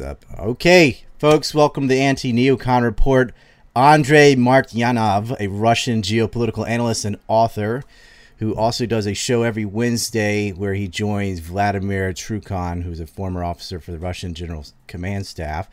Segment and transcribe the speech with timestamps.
[0.00, 0.24] Up?
[0.38, 3.32] Okay, folks, welcome to Anti Neocon Report.
[3.76, 7.82] Andrei Martyanov, a Russian geopolitical analyst and author,
[8.38, 13.42] who also does a show every Wednesday where he joins Vladimir Trukhan, who's a former
[13.42, 15.68] officer for the Russian General Command Staff,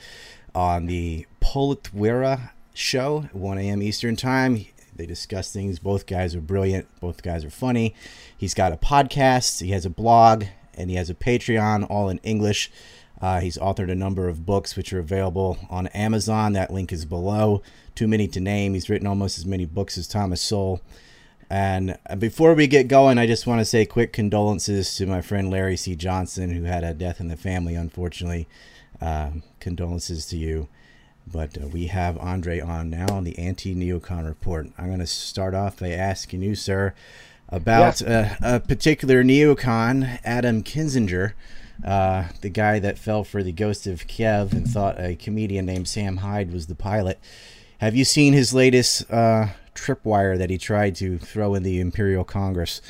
[0.55, 3.81] on the Politwera show, at 1 a.m.
[3.81, 4.65] Eastern Time.
[4.95, 5.79] They discuss things.
[5.79, 6.87] Both guys are brilliant.
[6.99, 7.95] Both guys are funny.
[8.37, 12.17] He's got a podcast, he has a blog, and he has a Patreon, all in
[12.19, 12.71] English.
[13.21, 16.53] Uh, he's authored a number of books which are available on Amazon.
[16.53, 17.61] That link is below.
[17.93, 18.73] Too many to name.
[18.73, 20.81] He's written almost as many books as Thomas Sowell.
[21.49, 25.21] And uh, before we get going, I just want to say quick condolences to my
[25.21, 25.95] friend Larry C.
[25.95, 28.47] Johnson, who had a death in the family, unfortunately.
[28.99, 30.67] Uh, condolences to you.
[31.31, 34.67] But uh, we have Andre on now on the Anti Neocon Report.
[34.77, 36.95] I'm going to start off by asking you, sir,
[37.49, 38.39] about yes.
[38.41, 41.33] a particular neocon, Adam Kinzinger
[41.83, 45.87] uh, the guy that fell for the Ghost of Kiev and thought a comedian named
[45.87, 47.19] Sam Hyde was the pilot.
[47.79, 52.23] Have you seen his latest uh, tripwire that he tried to throw in the Imperial
[52.23, 52.81] Congress?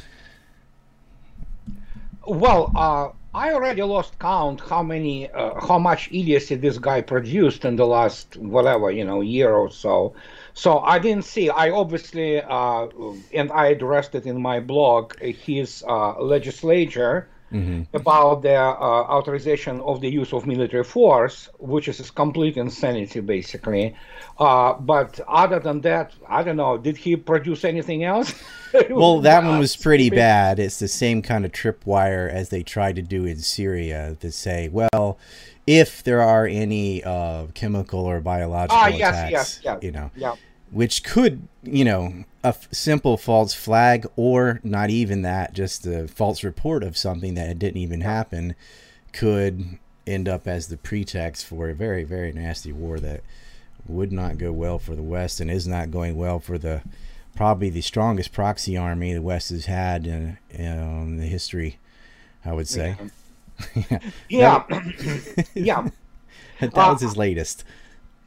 [2.28, 7.64] Well, uh, I already lost count how many, uh, how much idiocy this guy produced
[7.64, 10.14] in the last whatever you know year or so.
[10.53, 11.50] So I didn't see.
[11.50, 12.88] I obviously, uh,
[13.33, 15.17] and I addressed it in my blog.
[15.22, 17.96] His uh, legislature mm-hmm.
[17.96, 18.74] about the uh,
[19.18, 23.96] authorization of the use of military force, which is complete insanity, basically.
[24.40, 26.78] Uh, but other than that, I don't know.
[26.78, 28.34] Did he produce anything else?
[28.90, 30.60] well, that one was pretty bad.
[30.60, 34.70] It's the same kind of tripwire as they tried to do in Syria to say,
[34.70, 35.20] well,
[35.68, 40.10] if there are any uh, chemical or biological ah, yes, attacks, yes, yes, you know,
[40.16, 40.36] yeah.
[40.72, 46.08] Which could, you know, a f- simple false flag or not even that, just a
[46.08, 48.55] false report of something that didn't even happen
[49.11, 49.77] could
[50.08, 53.21] end up as the pretext for a very, very nasty war that
[53.86, 56.81] would not go well for the West and is not going well for the
[57.36, 61.80] probably the strongest proxy army the West has had in, in the history,
[62.45, 62.95] I would say.
[63.76, 63.99] Yeah.
[64.30, 64.64] yeah.
[65.54, 65.87] yeah.
[66.60, 67.64] that uh, was his latest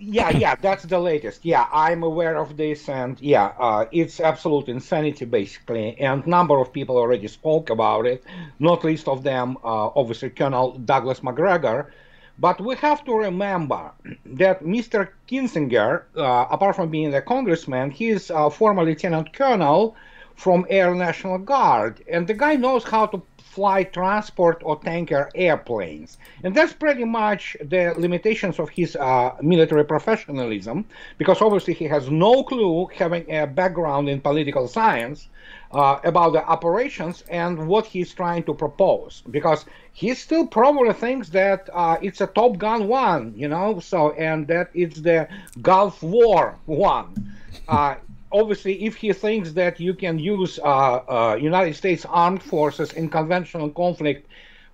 [0.06, 1.44] yeah, yeah, that's the latest.
[1.44, 5.98] Yeah, I'm aware of this, and yeah, uh, it's absolute insanity basically.
[5.98, 8.24] And number of people already spoke about it,
[8.58, 11.92] not least of them, uh, obviously Colonel Douglas Macgregor.
[12.38, 13.92] But we have to remember
[14.26, 15.08] that Mr.
[15.28, 19.96] Kinzinger, uh, apart from being a congressman, he is a former lieutenant colonel
[20.36, 23.22] from Air National Guard, and the guy knows how to
[23.54, 26.18] fly transport or tanker airplanes.
[26.42, 30.84] And that's pretty much the limitations of his uh, military professionalism,
[31.18, 35.28] because obviously he has no clue, having a background in political science,
[35.72, 39.22] uh, about the operations and what he's trying to propose.
[39.30, 44.12] Because he still probably thinks that uh, it's a Top Gun one, you know, so
[44.12, 45.28] and that it's the
[45.62, 47.08] Gulf War one.
[47.68, 47.94] Uh,
[48.34, 53.08] obviously, if he thinks that you can use uh, uh, United States armed forces in
[53.08, 54.26] conventional conflict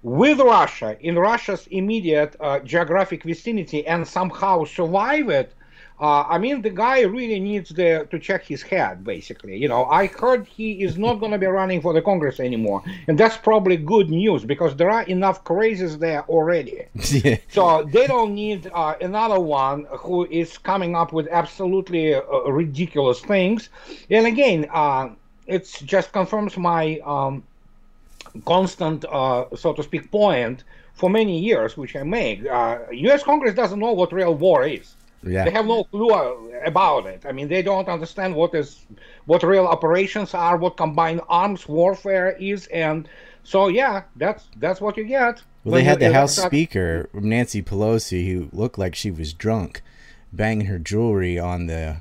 [0.03, 5.53] with Russia in Russia's immediate uh, geographic vicinity and somehow survive it,
[6.01, 9.57] uh, I mean, the guy really needs the, to check his head, basically.
[9.59, 12.83] You know, I heard he is not going to be running for the Congress anymore.
[13.07, 16.87] And that's probably good news because there are enough crazies there already.
[17.11, 17.37] yeah.
[17.51, 23.21] So they don't need uh, another one who is coming up with absolutely uh, ridiculous
[23.21, 23.69] things.
[24.09, 25.11] And again, uh,
[25.47, 27.43] it just confirms my um,
[28.47, 32.41] constant, uh, so to speak, point for many years, which I make.
[32.43, 33.23] U.S.
[33.23, 34.95] Uh, Congress doesn't know what real war is.
[35.23, 35.45] Yeah.
[35.45, 37.27] They have no clue uh, about it.
[37.27, 38.87] I mean, they don't understand what is
[39.27, 43.09] what real operations are, what combined arms warfare is, and
[43.45, 45.43] so yeah, that's that's what you get.
[45.65, 49.83] Well, they had the House Speaker Nancy Pelosi, who looked like she was drunk,
[50.33, 51.99] banging her jewelry on the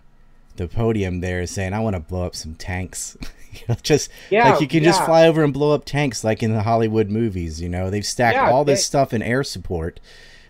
[0.56, 3.18] the podium there, saying, "I want to blow up some tanks."
[3.52, 4.92] you know, just yeah, like you can yeah.
[4.92, 7.60] just fly over and blow up tanks, like in the Hollywood movies.
[7.60, 10.00] You know, they've stacked yeah, all this they, stuff in air support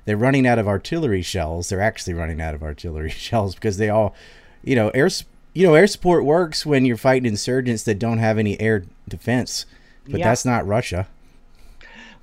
[0.10, 1.70] they're running out of artillery shells.
[1.70, 4.16] They're actually running out of artillery shells because they all,
[4.64, 5.08] you know, air
[5.54, 9.68] you know air support works when you're fighting insurgents that don't have any air defense,
[10.08, 10.28] but yeah.
[10.28, 11.08] that's not Russia.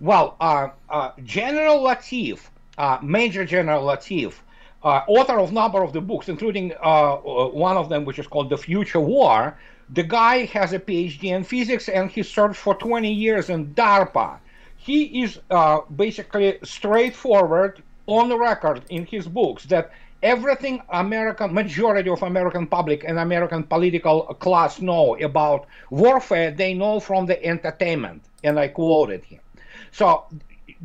[0.01, 4.35] Well, uh, uh, General Latiff, uh, Major General Latiff,
[4.83, 8.19] uh, author of a number of the books, including uh, uh, one of them which
[8.19, 9.57] is called The Future War.
[9.91, 14.41] The guy has a PhD in physics and he served for 20 years in DARPA
[14.87, 19.91] he is uh, basically straightforward on record in his books that
[20.23, 27.01] everything American majority of American public and American political class know about warfare, they know
[27.01, 28.23] from the entertainment.
[28.45, 29.41] And I quoted him.
[29.91, 30.27] So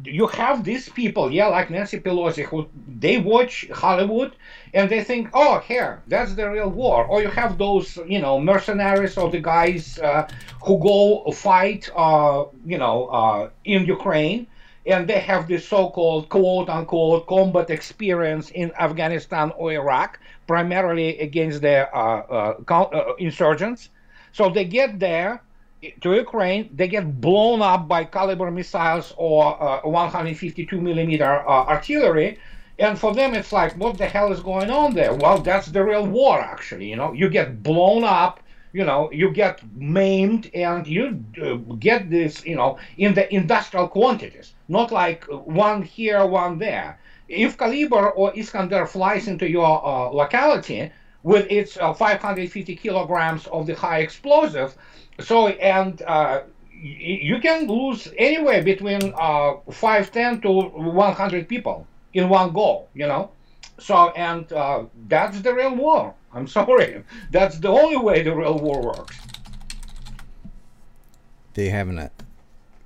[0.03, 4.35] you have these people, yeah, like Nancy Pelosi, who they watch Hollywood
[4.73, 7.05] and they think, oh, here, that's the real war.
[7.05, 10.27] Or you have those, you know, mercenaries or the guys uh,
[10.63, 14.47] who go fight, uh, you know, uh, in Ukraine,
[14.85, 21.61] and they have this so-called quote unquote combat experience in Afghanistan or Iraq, primarily against
[21.61, 23.89] the uh, uh, uh, insurgents.
[24.31, 25.41] So they get there
[26.01, 32.37] to Ukraine, they get blown up by Kalibr missiles or uh, 152 millimeter uh, artillery.
[32.79, 35.13] And for them, it's like, what the hell is going on there?
[35.13, 36.89] Well, that's the real war, actually.
[36.89, 38.41] You know, you get blown up,
[38.73, 43.87] you know, you get maimed, and you uh, get this, you know, in the industrial
[43.87, 46.99] quantities, not like one here, one there.
[47.27, 50.91] If Kalibr or Iskander flies into your uh, locality
[51.23, 54.75] with its uh, 550 kilograms of the high explosive,
[55.19, 56.41] so and uh,
[56.81, 63.31] you can lose anywhere between uh, 510 to 100 people in one go you know?
[63.79, 66.13] So and uh, that's the real war.
[66.33, 67.03] I'm sorry.
[67.31, 69.19] That's the only way the real war works.
[71.53, 72.11] They having a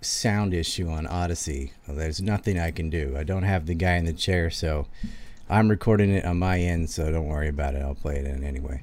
[0.02, 1.72] sound issue on Odysee.
[1.88, 3.16] well, there's nothing i can do.
[3.18, 4.88] I don't have the guy in the chair so
[5.50, 8.44] i'm recording it on my end so don't worry about it i'll play it in
[8.44, 8.82] anyway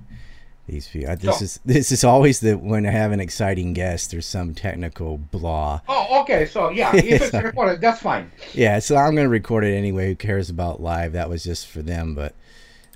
[0.66, 1.06] these few.
[1.06, 4.10] Uh, this is this is always the when I have an exciting guest.
[4.10, 5.80] There's some technical blah.
[5.88, 6.46] Oh, okay.
[6.46, 8.30] So yeah, if it's recorded, that's fine.
[8.54, 10.08] Yeah, so I'm gonna record it anyway.
[10.08, 11.12] Who cares about live?
[11.12, 12.34] That was just for them, but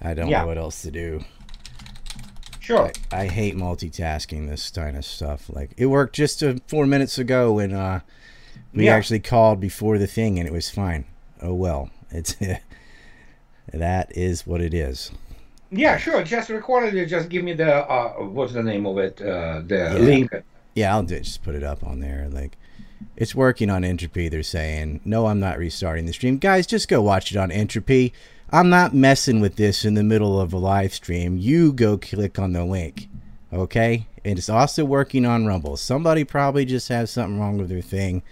[0.00, 0.42] I don't yeah.
[0.42, 1.24] know what else to do.
[2.60, 2.90] Sure.
[3.12, 5.48] I, I, hate multitasking this kind of stuff.
[5.48, 8.00] Like it worked just uh, four minutes ago when uh,
[8.74, 8.94] we yeah.
[8.96, 11.04] actually called before the thing and it was fine.
[11.40, 12.34] Oh well, it's
[13.72, 15.10] that is what it is.
[15.70, 16.22] Yeah, sure.
[16.22, 17.06] Just record it.
[17.06, 19.20] Just give me the uh, what's the name of it?
[19.20, 19.92] Uh, the yeah.
[19.94, 20.30] link.
[20.74, 22.28] Yeah, I'll just put it up on there.
[22.30, 22.56] Like,
[23.16, 24.28] it's working on Entropy.
[24.28, 26.38] They're saying, no, I'm not restarting the stream.
[26.38, 28.12] Guys, just go watch it on Entropy.
[28.50, 31.36] I'm not messing with this in the middle of a live stream.
[31.36, 33.08] You go click on the link,
[33.52, 34.06] okay?
[34.24, 35.76] And it's also working on Rumble.
[35.76, 38.22] Somebody probably just has something wrong with their thing.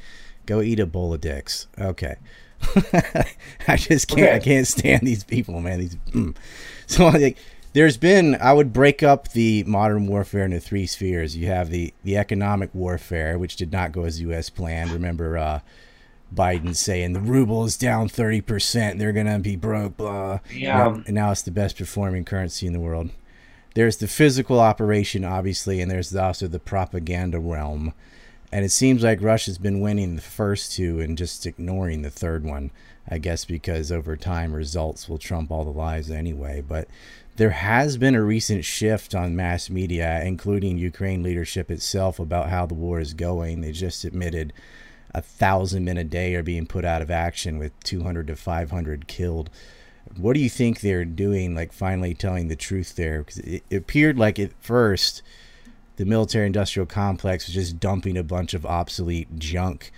[0.46, 1.66] Go eat a bowl of dicks.
[1.78, 2.16] Okay.
[3.68, 4.20] I just can't.
[4.20, 4.34] Okay.
[4.34, 5.80] I can't stand these people, man.
[5.80, 5.96] These.
[6.10, 6.36] Mm.
[6.86, 7.38] So like,
[7.72, 11.36] there's been I would break up the modern warfare into three spheres.
[11.36, 14.50] You have the the economic warfare, which did not go as U.S.
[14.50, 14.90] planned.
[14.90, 15.60] Remember uh,
[16.34, 20.40] Biden saying the ruble is down thirty percent, they're gonna be broke, blah.
[20.52, 20.94] Yeah.
[21.06, 23.10] And now it's the best performing currency in the world.
[23.74, 27.92] There's the physical operation, obviously, and there's also the propaganda realm.
[28.54, 32.44] And it seems like Russia's been winning the first two and just ignoring the third
[32.44, 32.70] one.
[33.10, 36.62] I guess because over time results will trump all the lies anyway.
[36.66, 36.86] But
[37.34, 42.64] there has been a recent shift on mass media, including Ukraine leadership itself, about how
[42.64, 43.60] the war is going.
[43.60, 44.52] They just admitted
[45.12, 49.08] a thousand men a day are being put out of action with 200 to 500
[49.08, 49.50] killed.
[50.16, 53.18] What do you think they're doing, like finally telling the truth there?
[53.18, 55.22] Because it, it appeared like at first
[55.96, 59.92] the military industrial complex was just dumping a bunch of obsolete junk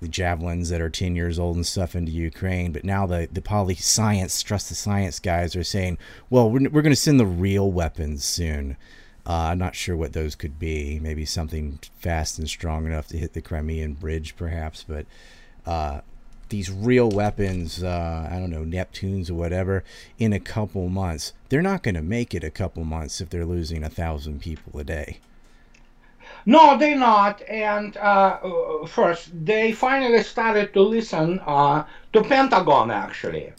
[0.00, 2.72] the javelins that are 10 years old and stuff into Ukraine.
[2.72, 6.82] But now the, the poly science, trust the science guys are saying, well, we're, we're
[6.82, 8.76] going to send the real weapons soon.
[9.24, 10.98] Uh, I'm not sure what those could be.
[11.00, 14.84] Maybe something fast and strong enough to hit the Crimean bridge, perhaps.
[14.86, 15.06] But
[15.64, 16.00] uh,
[16.48, 19.84] these real weapons, uh, I don't know, Neptunes or whatever,
[20.18, 23.46] in a couple months, they're not going to make it a couple months if they're
[23.46, 25.20] losing a thousand people a day.
[26.46, 27.42] No, they're not.
[27.42, 28.38] And uh,
[28.86, 33.52] first, they finally started to listen uh, to Pentagon actually.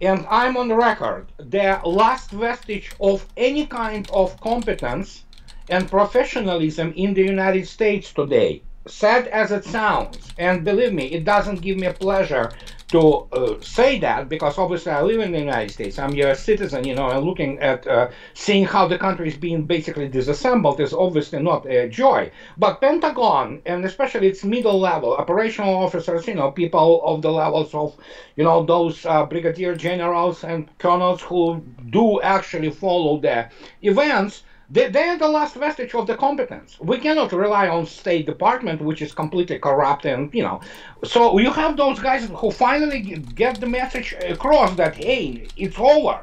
[0.00, 1.26] And I'm on record.
[1.38, 5.24] The last vestige of any kind of competence
[5.68, 11.24] and professionalism in the United States today, sad as it sounds, and believe me, it
[11.24, 12.52] doesn't give me pleasure
[12.94, 15.98] to uh, say that because obviously I live in the United States.
[15.98, 19.64] I'm a citizen, you know, and looking at uh, seeing how the country is being
[19.64, 22.30] basically disassembled is obviously not a joy.
[22.56, 27.74] But Pentagon, and especially its middle level operational officers, you know, people of the levels
[27.74, 27.96] of,
[28.36, 31.60] you know, those uh, brigadier generals and colonels who
[31.90, 33.48] do actually follow the
[33.82, 36.78] events they, they are the last vestige of the competence.
[36.80, 40.60] We cannot rely on State Department, which is completely corrupt, and you know.
[41.04, 43.00] So you have those guys who finally
[43.34, 46.20] get the message across that hey, it's over.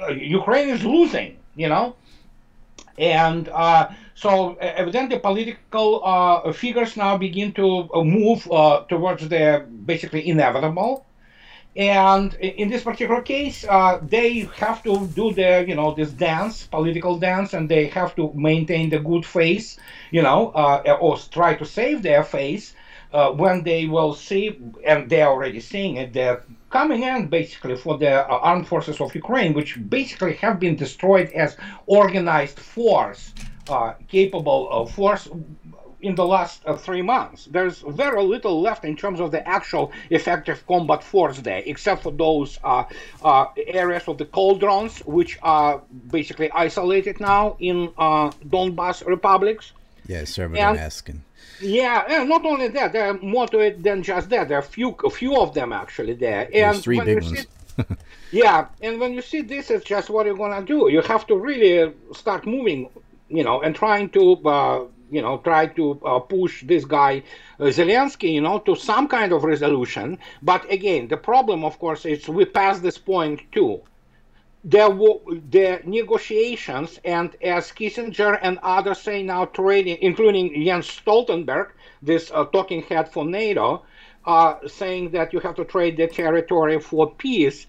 [0.00, 1.96] Uh, Ukraine is losing, you know,
[2.96, 9.66] and uh, so evidently political uh, figures now begin to uh, move uh, towards the
[9.84, 11.06] basically inevitable
[11.76, 16.66] and in this particular case, uh, they have to do the, you know, this dance,
[16.66, 19.78] political dance, and they have to maintain the good face,
[20.10, 22.74] you know, uh, or try to save their face
[23.12, 27.98] uh, when they will see, and they're already seeing it, they're coming in basically for
[27.98, 33.32] the uh, armed forces of Ukraine, which basically have been destroyed as organized force,
[33.68, 35.28] uh, capable of force
[36.02, 37.46] in the last uh, three months.
[37.50, 42.12] There's very little left in terms of the actual effective combat force there, except for
[42.12, 42.84] those uh,
[43.22, 49.72] uh, areas of the cauldrons, which are basically isolated now in uh, Donbas republics.
[50.06, 51.08] Yeah, Severodonetsk.
[51.10, 51.22] And,
[51.60, 54.48] yeah, and not only that, there are more to it than just that.
[54.48, 56.44] There are a few, a few of them actually there.
[56.44, 57.46] And There's three big ones.
[57.76, 57.84] See,
[58.32, 60.88] yeah, and when you see this, it's just what you're gonna do.
[60.90, 62.88] You have to really start moving,
[63.28, 67.22] you know, and trying to uh, you know, try to uh, push this guy
[67.58, 70.18] uh, Zelensky, you know, to some kind of resolution.
[70.42, 73.80] But again, the problem, of course, is we passed this point too.
[74.62, 75.18] There were
[75.50, 81.70] the negotiations, and as Kissinger and others say now, trading, including Jens Stoltenberg,
[82.02, 83.82] this uh, talking head for NATO,
[84.26, 87.66] uh, saying that you have to trade the territory for peace.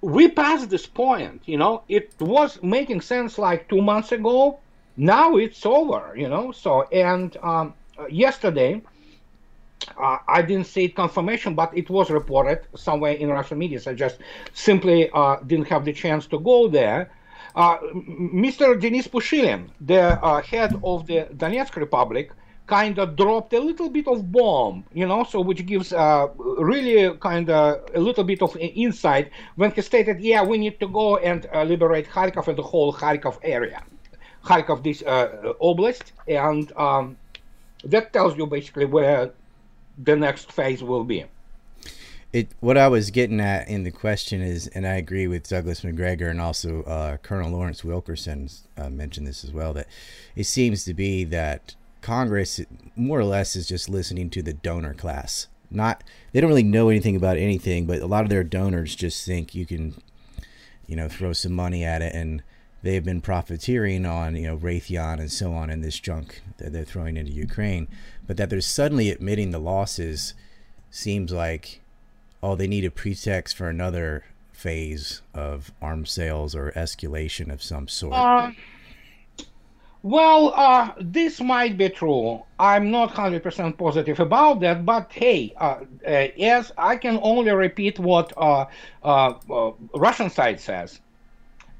[0.00, 1.82] We passed this point, you know.
[1.88, 4.60] It was making sense like two months ago,
[5.00, 6.52] now it's over, you know.
[6.52, 7.74] So and um,
[8.10, 8.82] yesterday,
[9.96, 13.80] uh, I didn't see it confirmation, but it was reported somewhere in Russian media.
[13.80, 14.18] So I just
[14.52, 17.10] simply uh, didn't have the chance to go there.
[17.56, 17.78] Uh,
[18.46, 18.78] Mr.
[18.78, 22.30] Denis Pushilin, the uh, head of the Donetsk Republic,
[22.66, 27.16] kind of dropped a little bit of bomb, you know, so which gives uh, really
[27.18, 31.16] kind of a little bit of insight when he stated, yeah, we need to go
[31.16, 33.82] and uh, liberate Kharkov and the whole Kharkov area.
[34.44, 37.16] Kharkov, this uh, oblast, and um,
[37.84, 39.30] that tells you basically where
[39.98, 41.24] the next phase will be.
[42.32, 45.82] It what I was getting at in the question is, and I agree with Douglas
[45.82, 49.72] Macgregor and also uh, Colonel Lawrence Wilkerson uh, mentioned this as well.
[49.72, 49.88] That
[50.36, 52.60] it seems to be that Congress
[52.94, 55.48] more or less is just listening to the donor class.
[55.72, 59.26] Not they don't really know anything about anything, but a lot of their donors just
[59.26, 60.00] think you can,
[60.86, 62.44] you know, throw some money at it and
[62.82, 66.84] they've been profiteering on you know Raytheon and so on and this junk that they're
[66.84, 67.88] throwing into Ukraine,
[68.26, 70.34] but that they're suddenly admitting the losses
[70.90, 71.80] seems like
[72.42, 77.88] oh they need a pretext for another phase of arms sales or escalation of some
[77.88, 78.14] sort.
[78.14, 78.50] Uh,
[80.02, 82.42] well, uh, this might be true.
[82.58, 87.98] I'm not 100% positive about that, but hey, uh, uh, yes, I can only repeat
[87.98, 88.64] what uh,
[89.02, 89.34] uh,
[89.94, 91.00] Russian side says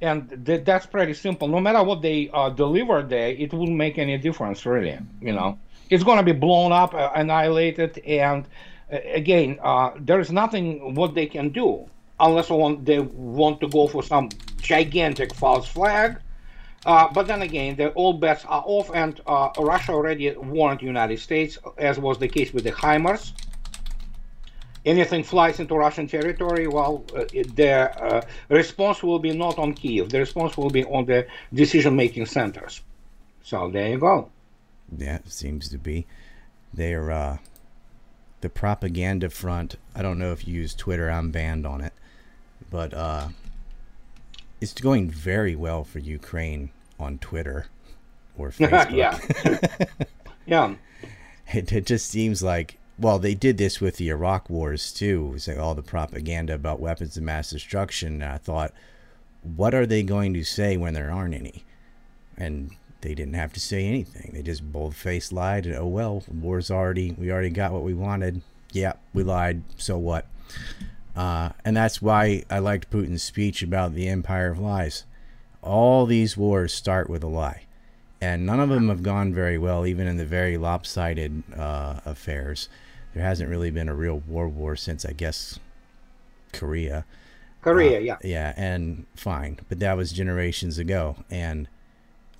[0.00, 1.48] and th- that's pretty simple.
[1.48, 4.98] No matter what they uh, deliver there, it wouldn't make any difference, really.
[5.20, 5.58] You know,
[5.90, 8.46] it's going to be blown up, uh, annihilated, and
[8.92, 11.88] uh, again, uh, there is nothing what they can do
[12.18, 14.28] unless they want to go for some
[14.60, 16.18] gigantic false flag.
[16.86, 21.18] Uh, but then again, the all bets are off, and uh, Russia already warned United
[21.18, 23.32] States, as was the case with the HIMARS
[24.84, 30.10] anything flies into Russian territory, well, uh, the uh, response will be not on Kiev.
[30.10, 32.80] The response will be on the decision-making centers.
[33.42, 34.30] So there you go.
[34.96, 36.06] Yeah, seems to be.
[36.72, 37.38] They're uh,
[38.40, 39.76] the propaganda front.
[39.94, 41.10] I don't know if you use Twitter.
[41.10, 41.92] I'm banned on it,
[42.70, 43.28] but uh,
[44.60, 47.66] it's going very well for Ukraine on Twitter
[48.36, 48.92] or Facebook.
[48.92, 49.18] yeah,
[50.46, 50.74] yeah.
[51.52, 55.32] It, it just seems like well, they did this with the Iraq wars too.
[55.34, 58.22] It's like all the propaganda about weapons of mass destruction.
[58.22, 58.72] And I thought,
[59.42, 61.64] what are they going to say when there aren't any?
[62.36, 64.32] And they didn't have to say anything.
[64.34, 65.64] They just bold faced lied.
[65.64, 68.42] And, oh well, war's already we already got what we wanted.
[68.72, 69.62] Yeah, we lied.
[69.78, 70.26] So what?
[71.16, 75.04] Uh, and that's why I liked Putin's speech about the empire of lies.
[75.62, 77.64] All these wars start with a lie,
[78.20, 82.68] and none of them have gone very well, even in the very lopsided uh, affairs
[83.14, 85.58] there hasn't really been a real war war since I guess
[86.52, 87.04] Korea.
[87.62, 88.16] Korea, uh, yeah.
[88.22, 91.68] Yeah, and fine, but that was generations ago and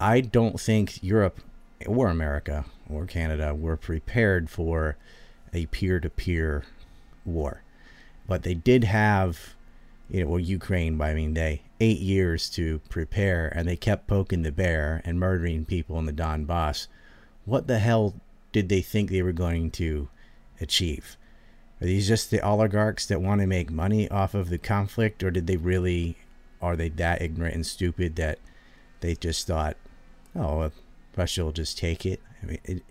[0.00, 1.40] I don't think Europe
[1.86, 4.96] or America or Canada were prepared for
[5.52, 6.64] a peer-to-peer
[7.24, 7.62] war.
[8.26, 9.54] But they did have
[10.08, 14.08] you know, well, Ukraine, but I mean, they eight years to prepare, and they kept
[14.08, 16.88] poking the bear and murdering people in the Donbass.
[17.44, 18.14] What the hell
[18.52, 20.08] did they think they were going to
[20.61, 21.17] achieve?
[21.81, 25.31] Are these just the oligarchs that want to make money off of the conflict, or
[25.31, 26.17] did they really,
[26.61, 28.38] are they that ignorant and stupid that
[29.00, 29.76] they just thought,
[30.37, 30.71] oh,
[31.17, 32.21] Russia will just take it?
[32.43, 32.83] I mean, it,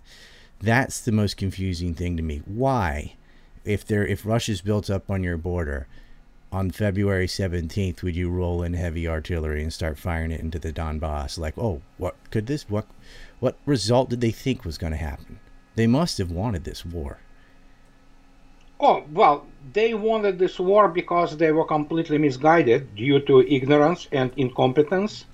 [0.60, 2.42] that's the most confusing thing to me.
[2.46, 3.14] Why,
[3.64, 5.88] if there, if Russia's built up on your border,
[6.52, 10.74] on February 17th, would you roll in heavy artillery and start firing it into the
[10.74, 11.38] Donbass?
[11.38, 12.88] Like, oh, what could this, what,
[13.40, 15.40] what result did they think was going to happen?
[15.76, 17.20] They must have wanted this war
[18.80, 24.32] Oh, well, they wanted this war because they were completely misguided due to ignorance and
[24.38, 25.26] incompetence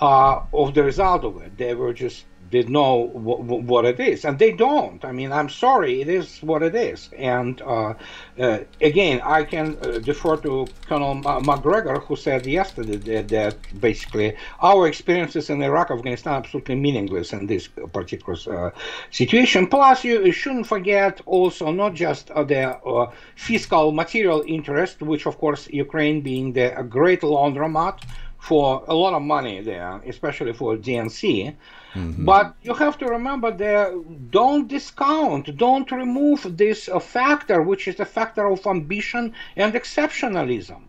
[0.00, 1.56] uh, of the result of it.
[1.58, 5.04] They were just did know w- what it is, and they don't.
[5.04, 7.10] I mean, I'm sorry, it is what it is.
[7.16, 7.94] And uh,
[8.38, 13.80] uh, again, I can uh, defer to Colonel M- Macgregor, who said yesterday that, that,
[13.80, 18.70] basically our experiences in Iraq, Afghanistan, are absolutely meaningless in this particular uh,
[19.10, 19.66] situation.
[19.66, 25.38] Plus, you shouldn't forget also not just uh, the uh, fiscal material interest, which of
[25.38, 28.00] course Ukraine being the great laundromat
[28.38, 31.54] for a lot of money there, especially for DNC.
[31.96, 32.26] Mm-hmm.
[32.26, 37.98] But you have to remember that don't discount, don't remove this uh, factor, which is
[38.00, 40.82] a factor of ambition and exceptionalism.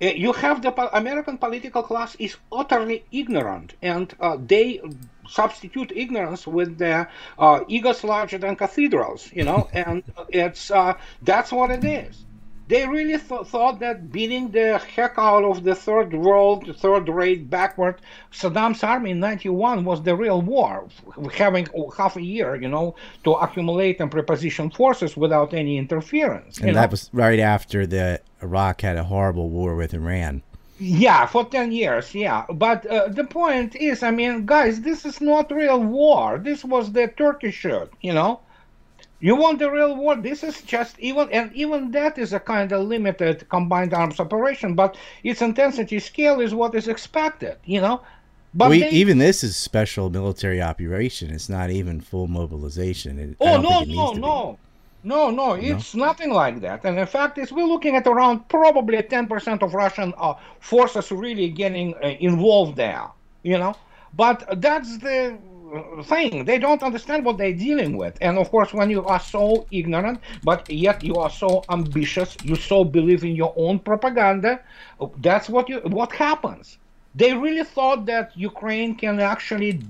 [0.00, 4.80] Uh, you have the American political class is utterly ignorant, and uh, they
[5.28, 7.06] substitute ignorance with the
[7.38, 12.24] uh, egos larger than cathedrals, you know, and it's uh, that's what it is
[12.68, 17.50] they really th- thought that beating the heck out of the third world, third rate,
[17.50, 18.00] backward
[18.32, 20.88] Saddam's army in 91 was the real war,
[21.34, 21.66] having
[21.96, 26.58] half a year, you know, to accumulate and preposition forces without any interference.
[26.58, 26.90] And that know?
[26.92, 30.42] was right after the Iraq had a horrible war with Iran.
[30.78, 32.44] Yeah, for 10 years, yeah.
[32.52, 36.38] But uh, the point is, I mean, guys, this is not real war.
[36.38, 38.40] This was the Turkish shirt, you know?
[39.22, 40.16] You want the real war?
[40.16, 44.74] This is just even, and even that is a kind of limited combined arms operation,
[44.74, 48.02] but its intensity scale is what is expected, you know?
[48.52, 51.30] But we, they, even this is special military operation.
[51.30, 53.20] It's not even full mobilization.
[53.20, 54.58] It, oh, no, no, no.
[55.04, 56.06] No, no, it's no?
[56.06, 56.84] nothing like that.
[56.84, 61.48] And in fact, is we're looking at around probably 10% of Russian uh, forces really
[61.48, 63.06] getting uh, involved there,
[63.44, 63.76] you know?
[64.14, 65.38] But that's the
[66.04, 66.44] thing.
[66.44, 68.16] They don't understand what they're dealing with.
[68.20, 72.56] And of course, when you are so ignorant, but yet you are so ambitious, you
[72.56, 74.60] so believe in your own propaganda,
[75.18, 76.78] that's what you what happens.
[77.14, 79.80] They really thought that Ukraine can actually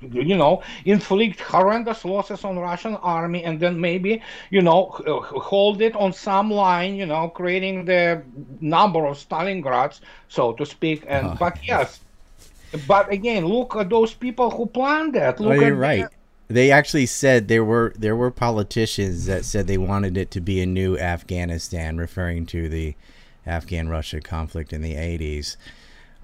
[0.00, 5.96] you know, inflict horrendous losses on Russian army and then maybe, you know, hold it
[5.96, 8.22] on some line, you know, creating the
[8.60, 11.04] number of Stalingrads, so to speak.
[11.08, 12.00] And oh, but yes,
[12.86, 15.40] but again, look at those people who planned that.
[15.40, 16.06] Oh, look oh, you're right.
[16.48, 20.60] They actually said there were there were politicians that said they wanted it to be
[20.60, 22.94] a new Afghanistan, referring to the
[23.46, 25.56] Afghan Russia conflict in the 80s.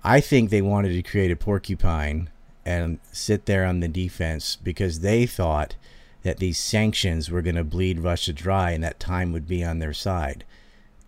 [0.05, 2.29] I think they wanted to create a porcupine
[2.65, 5.77] and sit there on the defense because they thought
[6.23, 9.79] that these sanctions were going to bleed Russia dry and that time would be on
[9.79, 10.45] their side.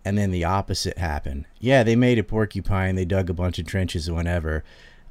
[0.03, 1.45] And then the opposite happened.
[1.59, 4.63] Yeah, they made a porcupine, they dug a bunch of trenches and whatever,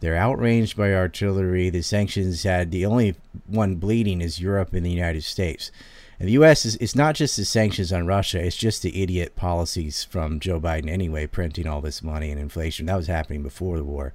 [0.04, 1.70] they're outranged by artillery.
[1.70, 3.14] The sanctions had the only
[3.46, 5.72] one bleeding is Europe and the United States.
[6.20, 6.66] And the U.S.
[6.66, 10.60] is it's not just the sanctions on Russia; it's just the idiot policies from Joe
[10.60, 12.84] Biden anyway, printing all this money and inflation.
[12.84, 14.12] That was happening before the war.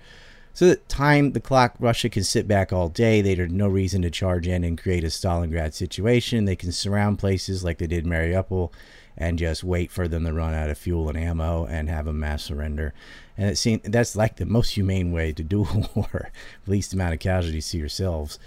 [0.53, 3.21] So the time the clock, Russia can sit back all day.
[3.21, 6.45] There's no reason to charge in and create a Stalingrad situation.
[6.45, 8.71] They can surround places like they did Mariupol
[9.17, 12.13] and just wait for them to run out of fuel and ammo and have a
[12.13, 12.93] mass surrender
[13.39, 16.29] and it seems that's like the most humane way to do a war,
[16.67, 18.37] least amount of casualties to yourselves.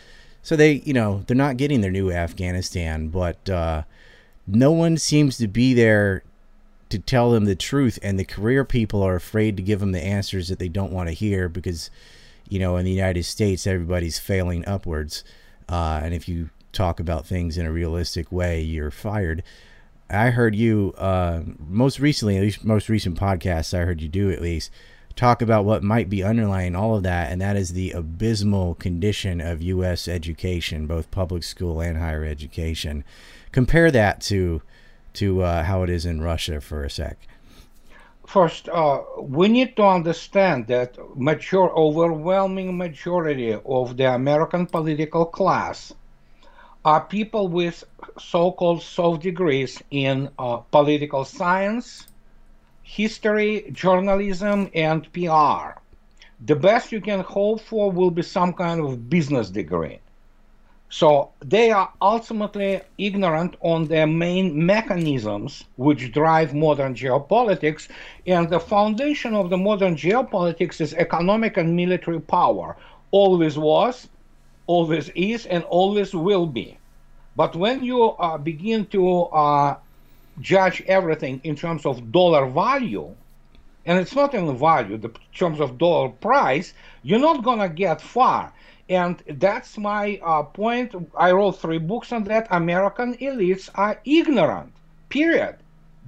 [0.43, 3.85] So they, you know, they're not getting their new Afghanistan, but uh,
[4.47, 6.23] no one seems to be there
[6.91, 10.05] to tell them the truth, and the career people are afraid to give them the
[10.05, 11.89] answers that they don't want to hear because,
[12.51, 15.25] you know, in the United States, everybody's failing upwards,
[15.71, 19.43] uh, and if you talk about things in a realistic way, you're fired.
[20.13, 24.31] I heard you uh, most recently, at least most recent podcasts I heard you do
[24.31, 24.71] at least
[25.17, 29.41] talk about what might be underlying all of that, and that is the abysmal condition
[29.41, 30.09] of U.S.
[30.09, 33.05] education, both public school and higher education.
[33.53, 34.63] Compare that to
[35.15, 37.19] to uh, how it is in Russia for a sec.
[38.27, 45.93] First, uh, we need to understand that mature, overwhelming majority of the American political class
[46.85, 47.85] are people with
[48.19, 52.09] so-called soft degrees in uh, political science,
[52.83, 55.79] history, journalism, and PR.
[56.45, 60.01] The best you can hope for will be some kind of business degree.
[60.89, 67.89] So they are ultimately ignorant on the main mechanisms which drive modern geopolitics,
[68.27, 72.77] and the foundation of the modern geopolitics is economic and military power.
[73.11, 74.09] Always was,
[74.73, 76.69] always is, and always will be.
[77.37, 79.05] But when you uh, begin to
[79.45, 79.77] uh,
[80.41, 83.09] judge everything in terms of dollar value,
[83.87, 88.01] and it's not in value, the terms of dollar price, you're not going to get
[88.01, 88.53] far.
[88.89, 90.95] And that's my uh, point.
[91.17, 92.47] I wrote three books on that.
[92.51, 94.73] American elites are ignorant,
[95.09, 95.57] period.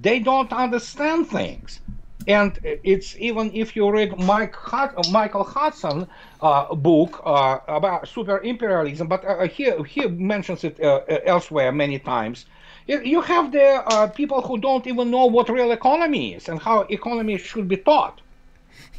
[0.01, 1.79] They don't understand things.
[2.27, 6.07] And it's even if you read Mike Hud- Michael Hudson
[6.41, 11.99] uh, book uh, about super imperialism, but uh, he, he mentions it uh, elsewhere many
[11.99, 12.45] times.
[12.87, 16.81] You have the uh, people who don't even know what real economy is and how
[16.89, 18.21] economy should be taught.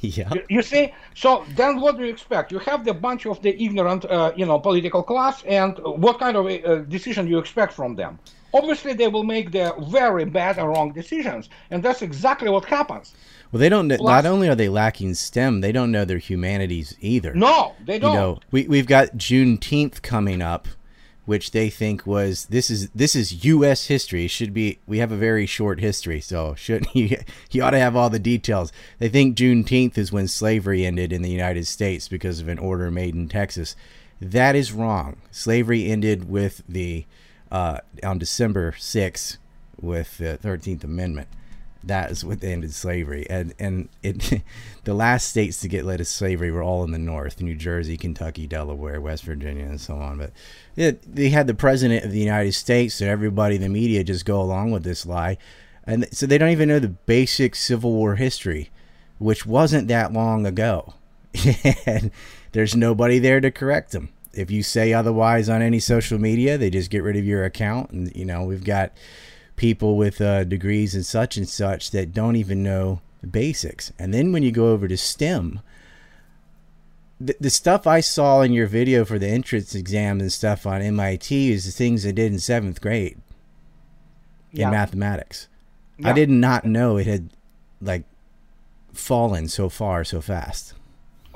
[0.00, 0.32] Yeah.
[0.32, 2.52] You, you, see, so then what do you expect?
[2.52, 6.36] You have the bunch of the ignorant, uh, you know, political class, and what kind
[6.36, 8.18] of decision you expect from them?
[8.54, 13.14] Obviously, they will make their very bad and wrong decisions, and that's exactly what happens.
[13.52, 13.88] Well, they don't.
[13.88, 17.34] Plus, not only are they lacking STEM, they don't know their humanities either.
[17.34, 18.12] No, they don't.
[18.12, 20.68] You know, we we've got Juneteenth coming up,
[21.26, 23.86] which they think was this is this is U.S.
[23.86, 24.26] history.
[24.26, 27.18] Should be we have a very short history, so shouldn't you?
[27.50, 28.72] You ought to have all the details.
[28.98, 32.90] They think Juneteenth is when slavery ended in the United States because of an order
[32.90, 33.76] made in Texas.
[34.20, 35.16] That is wrong.
[35.30, 37.04] Slavery ended with the
[37.50, 39.38] uh, on December 6th
[39.80, 41.28] with the 13th Amendment
[41.86, 43.26] that is what ended slavery.
[43.30, 44.42] And and it
[44.84, 47.96] the last states to get rid of slavery were all in the north, New Jersey,
[47.96, 50.18] Kentucky, Delaware, West Virginia, and so on.
[50.18, 50.32] But
[50.76, 54.24] it, they had the president of the United States, so everybody in the media just
[54.24, 55.38] go along with this lie.
[55.84, 58.70] And so they don't even know the basic Civil War history,
[59.18, 60.94] which wasn't that long ago.
[61.86, 62.10] and
[62.52, 64.08] there's nobody there to correct them.
[64.36, 67.90] If you say otherwise on any social media, they just get rid of your account.
[67.90, 68.92] And, you know, we've got
[69.56, 73.92] people with uh, degrees and such and such that don't even know the basics.
[73.98, 75.60] And then when you go over to STEM,
[77.18, 80.82] the, the stuff I saw in your video for the entrance exam and stuff on
[80.82, 83.18] MIT is the things I did in seventh grade
[84.52, 84.66] yeah.
[84.66, 85.48] in mathematics.
[85.98, 86.10] Yeah.
[86.10, 87.30] I did not know it had
[87.80, 88.04] like
[88.92, 90.74] fallen so far so fast.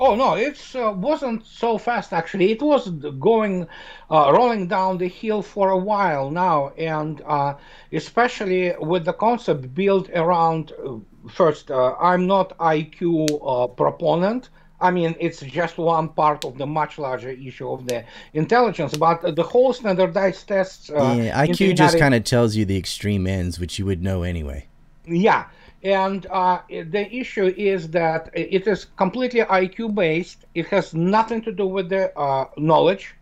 [0.03, 2.51] Oh no, it uh, wasn't so fast actually.
[2.51, 3.67] It was going,
[4.09, 7.53] uh, rolling down the hill for a while now, and uh,
[7.93, 10.73] especially with the concept built around.
[10.73, 10.95] Uh,
[11.29, 13.03] first, uh, I'm not IQ
[13.45, 14.49] uh, proponent.
[14.79, 19.35] I mean, it's just one part of the much larger issue of the intelligence, but
[19.35, 20.89] the whole standardized tests.
[20.89, 24.65] yeah, IQ just kind of tells you the extreme ends, which you would know anyway.
[25.05, 25.45] Yeah,
[25.83, 30.45] and uh, the issue is that it is completely IQ based.
[30.53, 33.15] It has nothing to do with the uh, knowledge,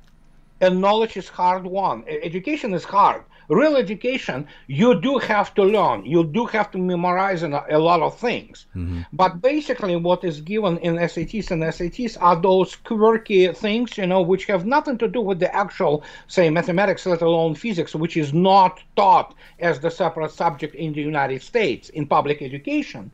[0.61, 2.03] and knowledge is hard won.
[2.07, 6.05] Education is hard real education, you do have to learn.
[6.05, 8.67] You do have to memorize a, lot of things.
[8.75, 9.01] Mm-hmm.
[9.11, 14.21] But basically, what is given in SATs and SATs are those quirky things, you know,
[14.21, 18.33] which have nothing to do with the actual, say, mathematics, let alone physics, which is
[18.33, 23.11] not taught as the separate subject in the United States in public education.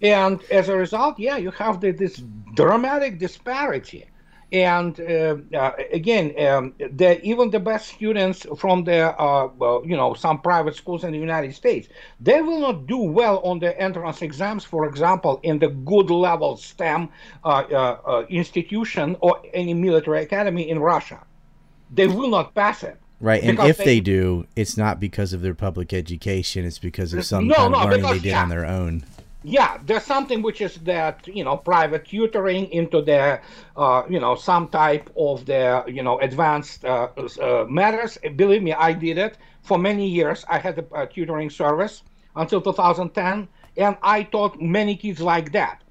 [0.00, 2.22] And as a result, yeah, you have the, this
[2.54, 4.06] dramatic disparity
[4.52, 9.96] and uh, uh, again, um, the, even the best students from the, uh, well, you
[9.96, 11.88] know, some private schools in the United States,
[12.20, 16.56] they will not do well on the entrance exams, for example, in the good level
[16.56, 17.10] STEM
[17.44, 21.22] uh, uh, uh, institution or any military academy in Russia.
[21.90, 22.98] They will not pass it.
[23.20, 27.12] Right, and if they, they, do, it's not because of their public education; it's because
[27.12, 29.04] of some no, kind of no, learning because, they did yeah, on their own
[29.48, 33.40] yeah there's something which is that you know private tutoring into the
[33.76, 37.08] uh, you know some type of the you know advanced uh,
[37.40, 38.18] uh, matters.
[38.36, 39.38] Believe me i did it.
[39.62, 42.02] For many years i had a, a, tutoring service
[42.36, 45.82] until 2010 and i taught many kids like that.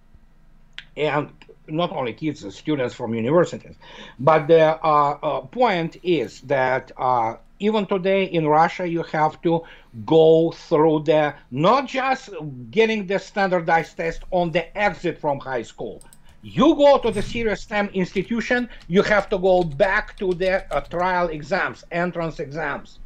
[0.96, 1.32] And
[1.68, 3.76] not only kids students from universities.
[4.20, 9.64] But the uh, uh, point is that uh, even today in Russia, you have to
[10.06, 12.30] go through the not just
[12.72, 16.02] getting the standardized test on the exit from high school.
[16.44, 20.82] You go to the serious STEM institution, you have to go back to the uh,
[20.82, 23.00] trial exams, entrance exams.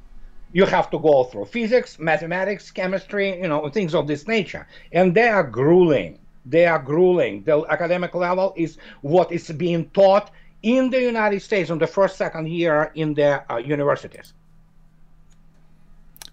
[0.54, 4.68] You have to go through physics, mathematics, chemistry, you know, things of this nature.
[4.92, 6.20] And they are grueling.
[6.46, 7.44] They are grueling.
[7.44, 12.18] The academic level is what is being taught in the United States on the first,
[12.18, 14.34] second year in the uh, universities.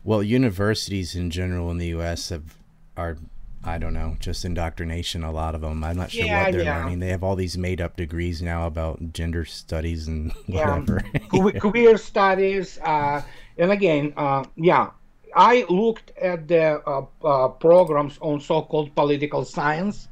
[0.09, 2.31] Well, universities in general in the U.S.
[2.31, 2.57] have
[2.97, 3.19] are
[3.63, 5.23] I don't know, just indoctrination.
[5.23, 5.85] A lot of them.
[5.85, 6.79] I'm not sure yeah, what they're yeah.
[6.79, 7.01] learning.
[7.01, 11.03] They have all these made up degrees now about gender studies and whatever.
[11.31, 11.51] Yeah.
[11.61, 12.79] Queer studies.
[12.79, 13.21] Uh,
[13.59, 14.93] and again, uh, yeah,
[15.37, 20.09] I looked at the uh, uh programs on so-called political science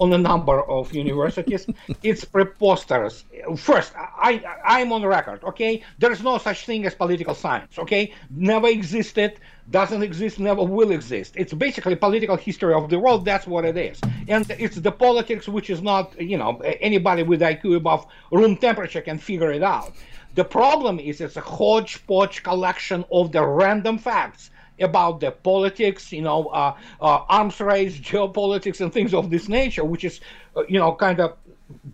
[0.00, 1.66] on a number of universities.
[2.02, 3.24] it's preposterous.
[3.56, 5.44] First, I I'm on record.
[5.44, 7.78] Okay, there is no such thing as political science.
[7.78, 9.38] Okay, never existed,
[9.70, 11.34] doesn't exist, never will exist.
[11.36, 13.24] It's basically political history of the world.
[13.24, 17.40] That's what it is, and it's the politics which is not you know anybody with
[17.42, 19.92] IQ above room temperature can figure it out.
[20.34, 26.22] The problem is it's a hodgepodge collection of the random facts about the politics, you
[26.22, 30.20] know, uh, uh, arms race, geopolitics, and things of this nature, which is,
[30.56, 31.36] uh, you know, kind of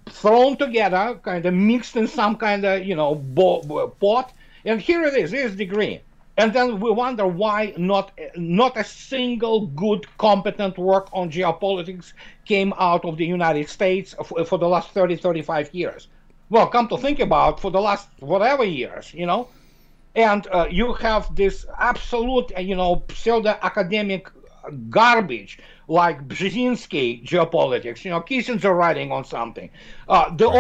[0.07, 3.17] thrown together, kind of mixed in some kind of, you know,
[4.01, 4.33] pot.
[4.65, 6.01] And here it is, here's degree.
[6.39, 12.13] And then we wonder why not not a single good, competent work on geopolitics
[12.45, 16.09] came out of the United States for, for the last 30, 35 years.
[16.51, 19.49] Well, come to think about, for the last whatever years, you know,
[20.17, 24.29] and uh, you have this absolute, uh, you know, pseudo-academic
[24.89, 28.05] garbage like Brzezinski geopolitics.
[28.05, 29.71] You know, Kissinger writing on something.
[30.09, 30.57] Uh, the right.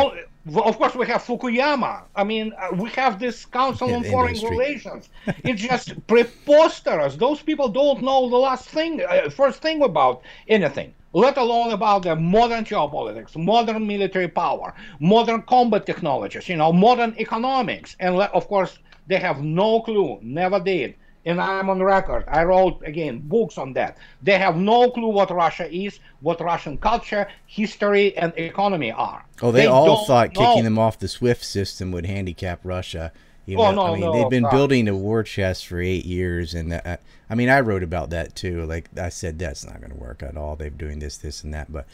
[0.46, 2.02] only, of course, we have Fukuyama.
[2.14, 4.50] I mean, uh, we have this Council on Foreign industry.
[4.50, 5.08] Relations.
[5.26, 7.16] it's just preposterous.
[7.16, 12.02] Those people don't know the last thing, uh, first thing about anything let alone about
[12.02, 18.46] the modern geopolitics, modern military power, modern combat technologies, you know, modern economics, and of
[18.48, 20.94] course, they have no clue, never did.
[21.24, 22.24] And I'm on record.
[22.28, 23.98] I wrote again books on that.
[24.22, 29.24] They have no clue what Russia is, what Russian culture, history, and economy are.
[29.42, 30.40] Oh, they, they all thought know.
[30.40, 33.12] kicking them off the SWIFT system would handicap Russia.
[33.44, 34.50] You oh, know, no, I mean, no, they've been no.
[34.50, 38.34] building a war chest for eight years, and that, I mean, I wrote about that
[38.34, 38.64] too.
[38.64, 40.56] Like I said, that's not going to work at all.
[40.56, 41.72] They're doing this, this, and that.
[41.72, 41.86] But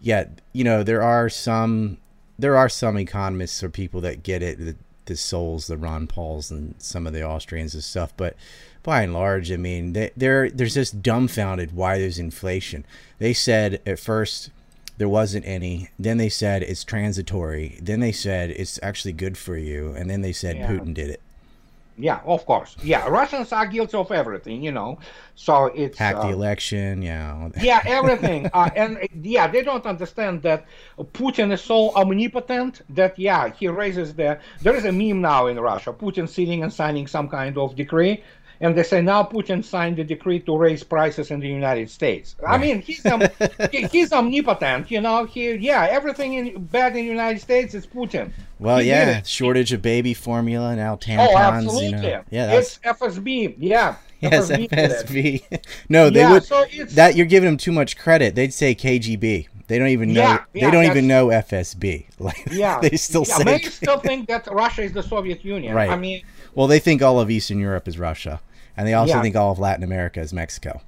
[0.00, 1.98] yeah, you know, there are some,
[2.38, 6.74] there are some economists or people that get it the Sowells, the Ron Pauls, and
[6.78, 8.12] some of the Austrians and stuff.
[8.16, 8.36] But
[8.82, 12.84] by and large, I mean, they, they're they're just dumbfounded why there's inflation.
[13.18, 14.50] They said at first
[14.96, 15.88] there wasn't any.
[15.98, 17.78] Then they said it's transitory.
[17.82, 19.94] Then they said it's actually good for you.
[19.96, 20.68] And then they said yeah.
[20.68, 21.20] Putin did it.
[21.96, 22.76] Yeah, of course.
[22.82, 24.98] Yeah, Russians are guilty of everything, you know.
[25.36, 27.50] So it's hack the uh, election, yeah.
[27.60, 28.50] yeah, everything.
[28.52, 30.66] uh, and yeah, they don't understand that
[30.98, 34.40] Putin is so omnipotent that yeah, he raises the.
[34.62, 38.24] There is a meme now in Russia: Putin sitting and signing some kind of decree
[38.64, 42.34] and they say now Putin signed the decree to raise prices in the United States.
[42.46, 43.22] I mean, he's um,
[43.70, 45.26] he's omnipotent, you know.
[45.26, 48.32] He yeah, everything in, bad in the United States is Putin.
[48.58, 51.28] Well, he yeah, shortage of baby formula now tampons.
[51.30, 51.86] Oh, absolutely.
[51.86, 52.24] You know.
[52.30, 52.80] Yeah, that's...
[52.82, 53.56] it's FSB.
[53.58, 53.96] Yeah.
[54.20, 54.70] Yes, FSB.
[54.70, 55.64] FSB.
[55.90, 56.44] no, they yeah, would.
[56.44, 58.34] So that you're giving them too much credit.
[58.34, 59.48] They'd say KGB.
[59.66, 60.20] They don't even know.
[60.22, 62.06] Yeah, yeah, they don't even know FSB.
[62.18, 63.44] Like, yeah, they still yeah, say.
[63.44, 65.74] They still think that Russia is the Soviet Union.
[65.74, 65.90] Right.
[65.90, 66.22] I mean,
[66.54, 68.40] well, they think all of Eastern Europe is Russia,
[68.76, 69.22] and they also yeah.
[69.22, 70.80] think all of Latin America is Mexico.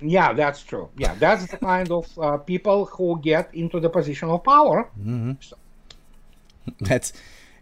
[0.00, 0.88] Yeah, that's true.
[0.96, 4.88] Yeah, that's the kind of uh, people who get into the position of power.
[4.98, 5.32] Mm-hmm.
[5.40, 5.56] So.
[6.80, 7.12] That's,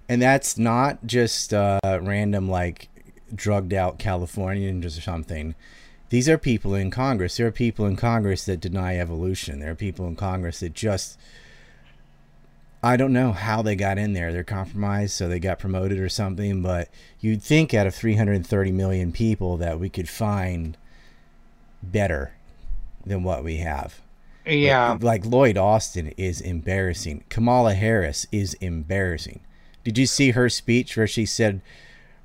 [0.08, 2.88] and that's not just uh, random like
[3.34, 5.54] drugged out Californians or something.
[6.10, 7.36] These are people in Congress.
[7.36, 9.60] There are people in Congress that deny evolution.
[9.60, 11.18] There are people in Congress that just
[12.82, 14.32] I don't know how they got in there.
[14.32, 16.62] They're compromised, so they got promoted or something.
[16.62, 16.88] But
[17.20, 20.76] you'd think out of 330 million people that we could find
[21.82, 22.32] better
[23.04, 24.00] than what we have.
[24.46, 24.92] Yeah.
[24.92, 27.24] Like, like Lloyd Austin is embarrassing.
[27.28, 29.40] Kamala Harris is embarrassing.
[29.84, 31.60] Did you see her speech where she said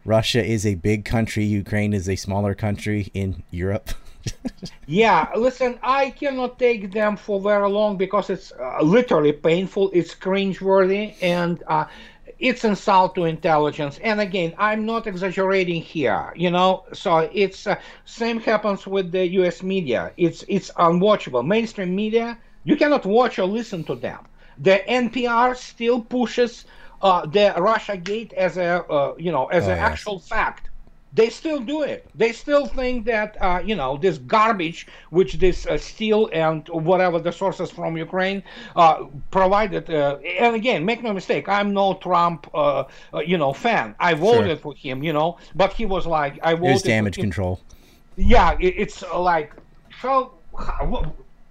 [0.05, 3.91] Russia is a big country, Ukraine is a smaller country in Europe?
[4.87, 9.91] yeah, listen, I cannot take them for very long because it's uh, literally painful.
[9.93, 11.85] It's cringeworthy and uh,
[12.39, 13.99] it's insult to intelligence.
[14.03, 16.85] And again, I'm not exaggerating here, you know.
[16.93, 19.63] So it's uh, same happens with the U.S.
[19.63, 20.11] media.
[20.17, 21.45] It's it's unwatchable.
[21.45, 24.19] Mainstream media, you cannot watch or listen to them.
[24.57, 26.65] The NPR still pushes
[27.01, 29.91] uh, the Russia Gate as a uh, you know as oh, an yes.
[29.91, 30.69] actual fact
[31.13, 32.09] they still do it.
[32.15, 37.19] They still think that uh, you know this garbage, which this uh, Steele and whatever
[37.19, 38.43] the sources from Ukraine
[38.75, 39.89] uh, provided.
[39.89, 43.95] Uh, and again, make no mistake, I'm no Trump, uh, uh, you know, fan.
[43.99, 44.73] I voted sure.
[44.73, 46.75] for him, you know, but he was like, I voted.
[46.75, 47.61] It's damage control.
[48.15, 49.53] Yeah, it, it's like
[50.01, 50.33] so.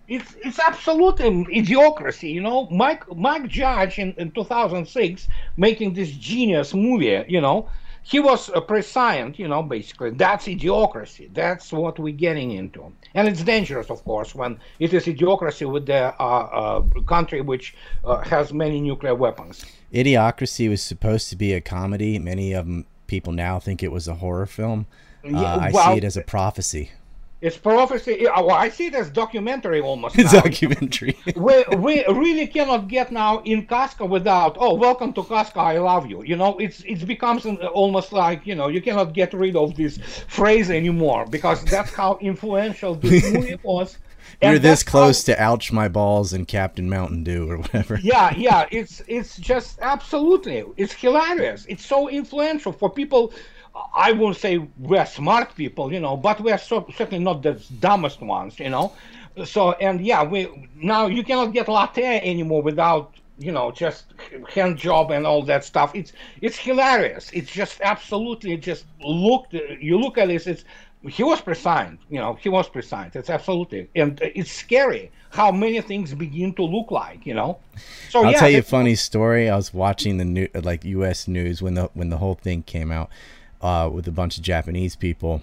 [0.08, 2.68] It's it's absolute idiocracy, you know.
[2.70, 7.68] Mike Mike Judge in, in 2006 making this genius movie, you know
[8.02, 10.10] he was a prescient, you know, basically.
[10.10, 11.32] That's idiocracy.
[11.32, 12.92] That's what we're getting into.
[13.14, 17.74] And it's dangerous, of course, when it is idiocracy with the uh, uh, country which
[18.04, 19.64] uh, has many nuclear weapons.
[19.92, 22.18] Idiocracy was supposed to be a comedy.
[22.18, 24.86] Many of them, people now think it was a horror film.
[25.24, 26.90] Yeah, uh, I see it as a prophecy.
[27.42, 28.28] It's prophecy.
[28.28, 30.16] Oh, I see it as documentary almost.
[30.20, 31.18] It's documentary.
[31.36, 36.06] we, we really cannot get now in Costco without oh welcome to Costco I love
[36.06, 39.56] you you know it's it becomes an, almost like you know you cannot get rid
[39.56, 43.98] of this phrase anymore because that's how influential this movie was
[44.40, 47.98] You're this that's how- close to ouch my balls and Captain Mountain Dew or whatever.
[48.02, 53.32] yeah yeah it's it's just absolutely it's hilarious it's so influential for people
[53.94, 58.20] i won't say we're smart people you know but we're so, certainly not the dumbest
[58.20, 58.92] ones you know.
[59.46, 64.04] So and yeah we now you cannot get latte anymore without you know just
[64.54, 65.94] hand job and all that stuff.
[65.94, 67.30] It's it's hilarious.
[67.32, 70.64] It's just absolutely just look you look at this it's
[71.08, 75.80] he was presigned you know he was presigned it's absolutely and it's scary how many
[75.80, 77.58] things begin to look like you know.
[78.10, 79.48] So I'll yeah tell you a funny story.
[79.48, 81.26] I was watching the new like U.S.
[81.26, 83.10] news when the when the whole thing came out
[83.62, 85.42] uh, with a bunch of Japanese people,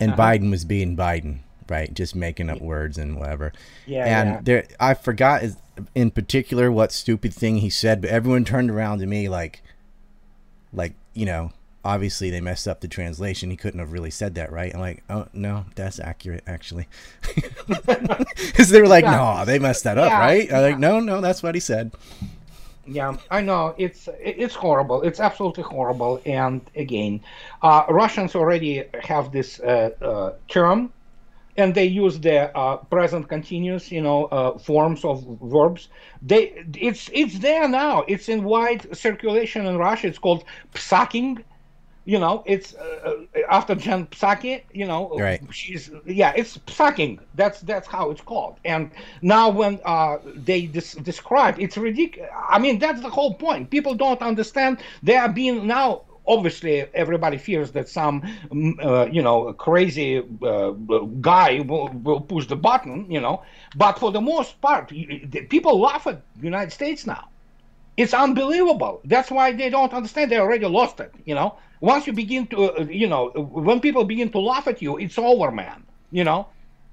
[0.00, 0.22] and Uh-huh.
[0.22, 1.92] Biden was being Biden, right?
[1.92, 3.52] Just making up words and whatever.
[3.86, 4.40] Yeah, and yeah.
[4.42, 5.42] there, I forgot
[5.94, 9.62] in particular what stupid thing he said, but everyone turned around to me like,
[10.72, 11.52] like you know.
[11.86, 13.50] Obviously, they messed up the translation.
[13.50, 14.72] He couldn't have really said that, right?
[14.74, 16.88] I'm like, oh no, that's accurate, actually.
[17.66, 20.50] Because they were like, no, they messed that up, Yeah, right?
[20.50, 21.92] I'm like, no, no, that's what he said.
[22.86, 25.02] Yeah, I know it's it's horrible.
[25.02, 26.20] It's absolutely horrible.
[26.26, 27.20] And again,
[27.62, 30.92] uh, Russians already have this uh, uh, term,
[31.56, 35.88] and they use the uh, present continuous, you know, uh, forms of verbs.
[36.22, 38.04] They it's it's there now.
[38.08, 40.08] It's in wide circulation in Russia.
[40.08, 40.44] It's called
[40.74, 41.42] psaking.
[42.04, 44.62] You know, it's uh, uh, after Jen Psaki.
[44.72, 45.42] You know, Right.
[45.50, 48.90] she's yeah it's sucking that's that's how it's called and
[49.22, 53.94] now when uh, they des- describe it's ridiculous i mean that's the whole point people
[53.94, 59.52] don't understand they are being now obviously everybody fears that some mm, uh, you know
[59.54, 60.70] crazy uh,
[61.20, 63.42] guy will, will push the button you know
[63.74, 64.90] but for the most part
[65.50, 67.24] people laugh at the united states now
[67.96, 69.00] it's unbelievable.
[69.04, 70.30] That's why they don't understand.
[70.30, 71.12] They already lost it.
[71.24, 73.30] You know, once you begin to, uh, you know,
[73.64, 75.84] when people begin to laugh at you, it's over, man.
[76.10, 76.46] You know.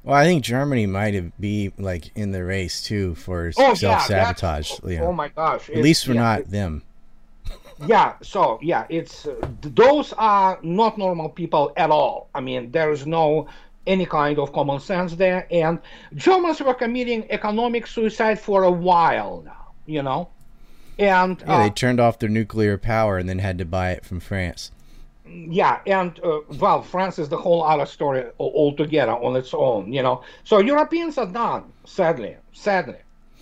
[0.03, 4.01] Well, I think Germany might have be like in the race too for Oh self
[4.03, 4.71] sabotage.
[4.83, 5.07] you know.
[5.07, 5.69] Oh my gosh.
[5.69, 6.83] At least we're yeah, not them.
[7.87, 12.91] yeah so yeah it's uh, those are not normal people at all i mean there
[12.91, 13.47] is no
[13.87, 15.79] any kind of common sense there and
[16.13, 20.27] germans were committing economic suicide for a while now you know
[20.99, 24.05] and Yeah, uh, they turned off their nuclear power and then had to buy it
[24.05, 24.69] from France.
[25.49, 30.01] Yeah and uh, well france is the whole other story altogether on its own you
[30.01, 30.23] know?
[30.43, 32.99] So europeans are done sadly sadly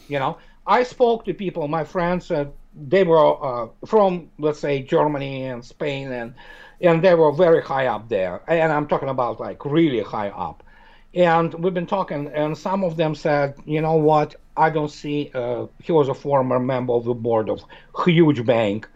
[0.08, 0.38] you know?
[0.67, 2.45] I spoke to people my friends uh,
[2.88, 6.34] they were uh, from let's say germany and spain and
[6.82, 10.63] and they were very high up there and i'm talking about like really high up.
[11.15, 14.36] And we've been talking and some of them said you know what?
[14.56, 17.63] I don't see uh, he was a former member of the board of
[18.06, 18.88] huge bank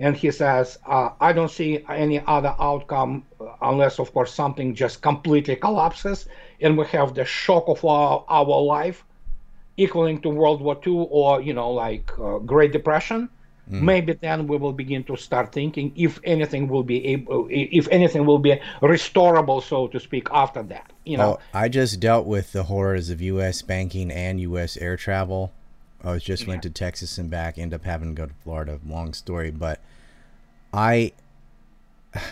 [0.00, 3.24] and he says, uh, I don't see any other outcome
[3.60, 6.26] unless, of course, something just completely collapses
[6.60, 9.04] and we have the shock of our, our life
[9.76, 13.28] equaling to World War II or, you know, like uh, Great Depression.
[13.70, 18.24] Maybe then we will begin to start thinking if anything will be able, if anything
[18.24, 20.90] will be restorable, so to speak, after that.
[21.04, 23.60] You know, Well, I just dealt with the horrors of U.S.
[23.60, 24.78] banking and U.S.
[24.78, 25.52] air travel.
[26.04, 27.58] I was just went to Texas and back.
[27.58, 28.80] End up having to go to Florida.
[28.86, 29.80] Long story, but
[30.72, 31.12] I.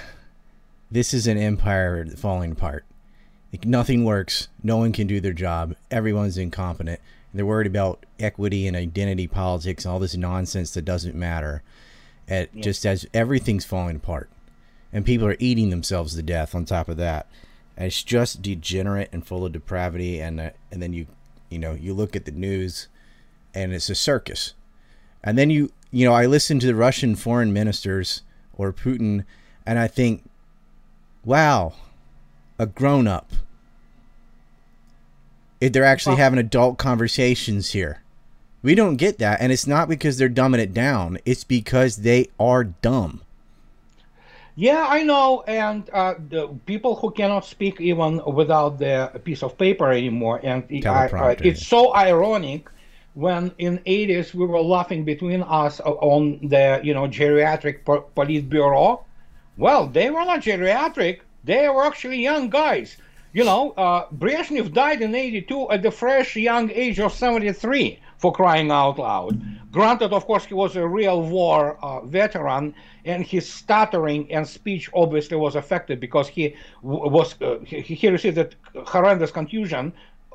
[0.88, 2.84] This is an empire falling apart.
[3.52, 4.46] Like, nothing works.
[4.62, 5.74] No one can do their job.
[5.90, 7.00] Everyone's incompetent.
[7.36, 11.62] They're worried about equity and identity politics and all this nonsense that doesn't matter.
[12.28, 14.30] It just as everything's falling apart,
[14.92, 16.54] and people are eating themselves to death.
[16.54, 17.26] On top of that,
[17.76, 20.20] and it's just degenerate and full of depravity.
[20.20, 21.06] And uh, and then you,
[21.50, 22.88] you know, you look at the news,
[23.54, 24.54] and it's a circus.
[25.22, 28.22] And then you, you know, I listen to the Russian foreign ministers
[28.56, 29.24] or Putin,
[29.66, 30.24] and I think,
[31.24, 31.74] wow,
[32.58, 33.32] a grown up.
[35.60, 38.02] If they're actually having adult conversations here.
[38.62, 41.18] We don't get that, and it's not because they're dumbing it down.
[41.24, 43.22] It's because they are dumb.
[44.56, 49.56] Yeah, I know, and uh, the people who cannot speak even without the piece of
[49.58, 52.70] paper anymore, and I, I, it's so ironic
[53.16, 58.42] when in 80s we were laughing between us on the you know geriatric po- police
[58.42, 59.04] bureau.
[59.56, 62.98] Well, they were not geriatric; they were actually young guys.
[63.32, 68.32] You know, uh, Brezhnev died in 82 at the fresh young age of 73, for
[68.32, 69.40] crying out loud.
[69.72, 72.74] Granted, of course, he was a real war uh, veteran,
[73.06, 78.36] and his stuttering and speech obviously was affected because he was uh, he, he, received
[78.36, 78.50] a
[78.84, 79.92] horrendous contusion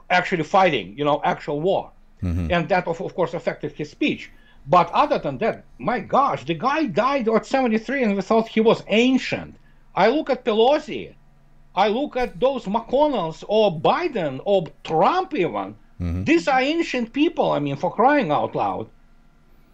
[0.09, 1.91] actually fighting, you know, actual war,
[2.23, 2.51] mm-hmm.
[2.51, 4.31] and that of, of course affected his speech.
[4.67, 8.61] But other than that, my gosh, the guy died at 73, and we thought he
[8.61, 9.55] was ancient.
[9.95, 11.15] I look at Pelosi,
[11.75, 15.75] I look at those McConnells or Biden or Trump even.
[15.99, 16.23] Mm-hmm.
[16.25, 17.51] These are ancient people.
[17.51, 18.89] I mean, for crying out loud.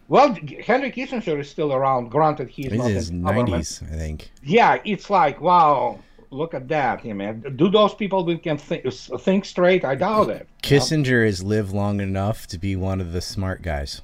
[0.10, 2.10] Well, Henry Kissinger is still around.
[2.10, 4.32] Granted, he's in not his nineties, I think.
[4.42, 6.00] Yeah, it's like wow,
[6.30, 7.56] look at that, yeah, man.
[7.56, 9.86] Do those people who can think, think straight?
[9.86, 10.48] I doubt it.
[10.64, 14.02] Kissinger has lived long enough to be one of the smart guys,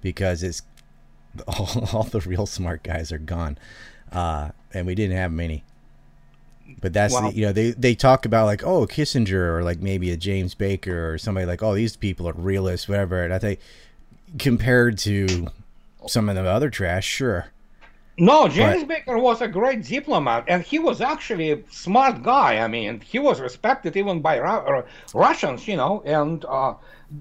[0.00, 0.62] because it's
[1.48, 3.58] all, all the real smart guys are gone,
[4.12, 5.64] uh, and we didn't have many.
[6.80, 10.10] But that's the, you know they they talk about like oh Kissinger or like maybe
[10.10, 13.60] a James Baker or somebody like oh these people are realists whatever and I think
[14.38, 15.48] compared to
[16.06, 17.46] some of the other trash, sure.
[18.16, 22.58] No, James but, Baker was a great diplomat, and he was actually a smart guy.
[22.58, 24.46] I mean, he was respected even by Ru-
[24.78, 26.00] uh, Russians, you know.
[26.06, 26.74] And uh,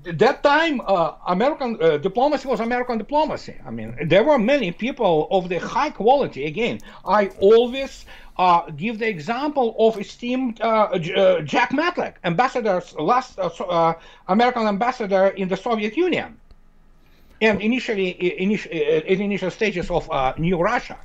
[0.04, 3.56] that time, uh, American uh, diplomacy was American diplomacy.
[3.66, 6.46] I mean, there were many people of the high quality.
[6.46, 8.06] Again, I always
[8.38, 11.00] uh, give the example of esteemed uh,
[11.44, 13.39] Jack Matlock, ambassador, last
[14.28, 16.38] American ambassador in the Soviet Union
[17.44, 18.52] and initially in
[19.22, 20.98] initial stages of uh, New Russia.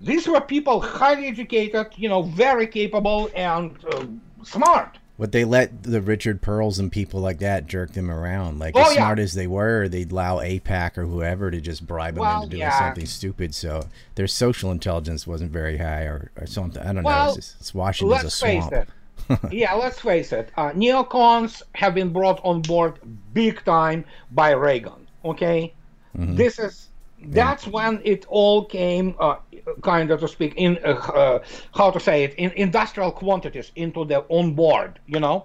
[0.00, 4.06] These were people highly educated, you know, very capable and uh,
[4.44, 4.98] smart.
[5.18, 8.58] But they let the Richard Perles and people like that jerk them around.
[8.58, 12.14] Like oh, as smart as they were, they'd allow AIPAC or whoever to just bribe
[12.14, 12.78] them well, into doing yeah.
[12.78, 13.54] something stupid.
[13.54, 13.82] So
[14.14, 16.82] their social intelligence wasn't very high or, or something.
[16.82, 17.34] I don't well, know.
[17.34, 18.70] It's, it's Washington's a swamp.
[18.70, 18.86] Face
[19.28, 19.38] it.
[19.52, 20.50] yeah, let's face it.
[20.56, 22.98] Uh, neocons have been brought on board
[23.34, 25.72] big time by Reagan okay
[26.16, 26.34] mm-hmm.
[26.34, 26.88] this is
[27.26, 27.72] that's yeah.
[27.72, 29.36] when it all came uh,
[29.82, 31.38] kind of to speak in uh, uh,
[31.74, 35.44] how to say it in industrial quantities into the on board you know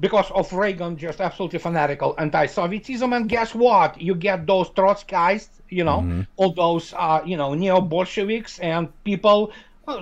[0.00, 5.84] because of Reagan just absolutely fanatical anti-Sovietism and guess what you get those Trotskyists you
[5.84, 6.22] know mm-hmm.
[6.36, 9.52] all those uh, you know neo-Bolsheviks and people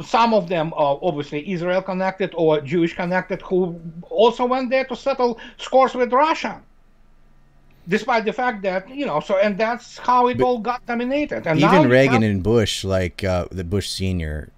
[0.05, 3.81] some of them are obviously Israel connected or Jewish connected who
[4.11, 6.61] also went there to settle scores with Russia
[7.89, 11.47] despite the fact that you know so and that's how it but all got dominated.
[11.47, 14.51] And even reagan have, and bush like uh, the bush senior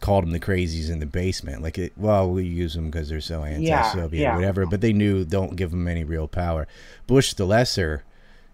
[0.00, 1.62] called them the crazies in the basement.
[1.62, 4.36] Like it, well we use them because they're so anti-soviet yeah, yeah.
[4.36, 6.66] whatever but they knew don't give them any real power.
[7.06, 8.04] Bush the lesser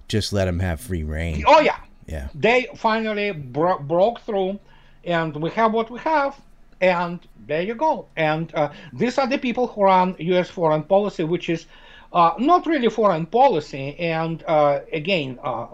[0.09, 1.45] just let them have free rein.
[1.47, 1.79] Oh yeah.
[2.07, 2.29] Yeah.
[2.35, 4.59] They finally bro- broke through
[5.05, 6.41] and we have what we have
[6.81, 8.07] and there you go.
[8.17, 11.67] And uh, these are the people who run u.s foreign policy which is
[12.13, 13.97] not really foreign policy.
[13.99, 15.67] And uh, again, uh,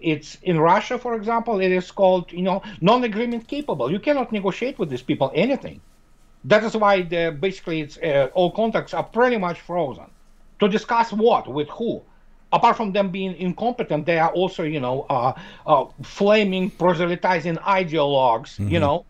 [0.00, 3.90] it's in Russia, for example, it is called you know non-agreement capable.
[3.90, 5.80] You cannot negotiate with these people anything.
[6.44, 10.06] That is why the, basically it's uh, all contacts are pretty much frozen.
[10.60, 12.02] To discuss what with who,
[12.52, 15.32] apart from them being incompetent, they are also you know uh,
[15.66, 18.58] uh, flaming proselytizing ideologues.
[18.58, 18.68] Mm-hmm.
[18.68, 19.04] You know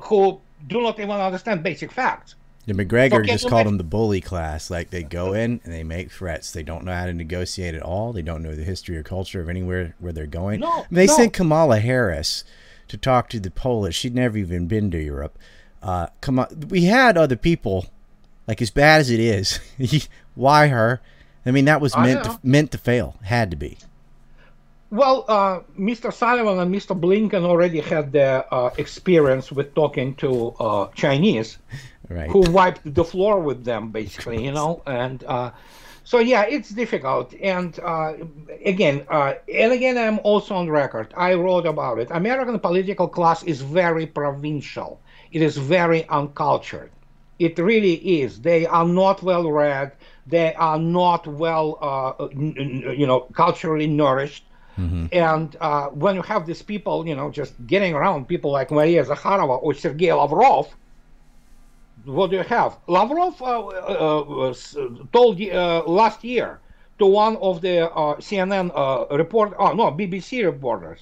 [0.00, 2.34] who do not even understand basic facts.
[2.66, 4.70] Yeah, Macgregor just called them the bully class.
[4.70, 6.52] Like they go in and they make threats.
[6.52, 8.12] They don't know how to negotiate at all.
[8.12, 10.60] They don't know the history or culture of anywhere where they're going.
[10.60, 11.16] No, they no.
[11.16, 12.44] sent Kamala Harris
[12.88, 13.96] to talk to the Polish.
[13.96, 15.38] She'd never even been to Europe.
[15.82, 17.86] Uh, come on, we had other people.
[18.46, 19.60] Like as bad as it is,
[20.34, 21.00] why her?
[21.46, 23.16] I mean, that was meant to, meant to fail.
[23.22, 23.78] Had to be.
[24.90, 26.12] Well, uh, Mr.
[26.12, 26.98] Sullivan and Mr.
[26.98, 31.58] Blinken already had their uh, experience with talking to uh, Chinese,
[32.08, 32.28] right.
[32.28, 34.82] who wiped the floor with them, basically, you know.
[34.88, 35.52] And uh,
[36.02, 37.32] so, yeah, it's difficult.
[37.40, 38.14] And uh,
[38.64, 41.14] again, uh, and again, I'm also on record.
[41.16, 42.08] I wrote about it.
[42.10, 45.00] American political class is very provincial.
[45.30, 46.90] It is very uncultured.
[47.38, 48.40] It really is.
[48.40, 49.92] They are not well read.
[50.26, 54.44] They are not well, you know, culturally nourished
[54.78, 55.06] Mm-hmm.
[55.12, 59.04] And uh, when you have these people, you know, just getting around people like Maria
[59.04, 60.74] Zakharova or Sergei Lavrov,
[62.04, 62.78] what do you have?
[62.86, 64.54] Lavrov uh, uh,
[65.12, 66.60] told uh, last year
[66.98, 71.00] to one of the uh, CNN uh, report, oh no, BBC reporters,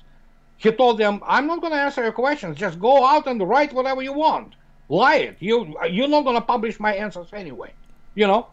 [0.56, 2.56] he told them, "I'm not going to answer your questions.
[2.56, 4.54] Just go out and write whatever you want.
[4.88, 5.36] Lie it.
[5.38, 7.72] You you're not going to publish my answers anyway.
[8.14, 8.48] You know."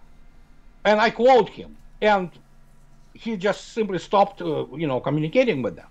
[0.83, 1.77] And I quote him.
[2.01, 2.29] And
[3.15, 5.87] he just simply stopped, uh, you know, communicating with them.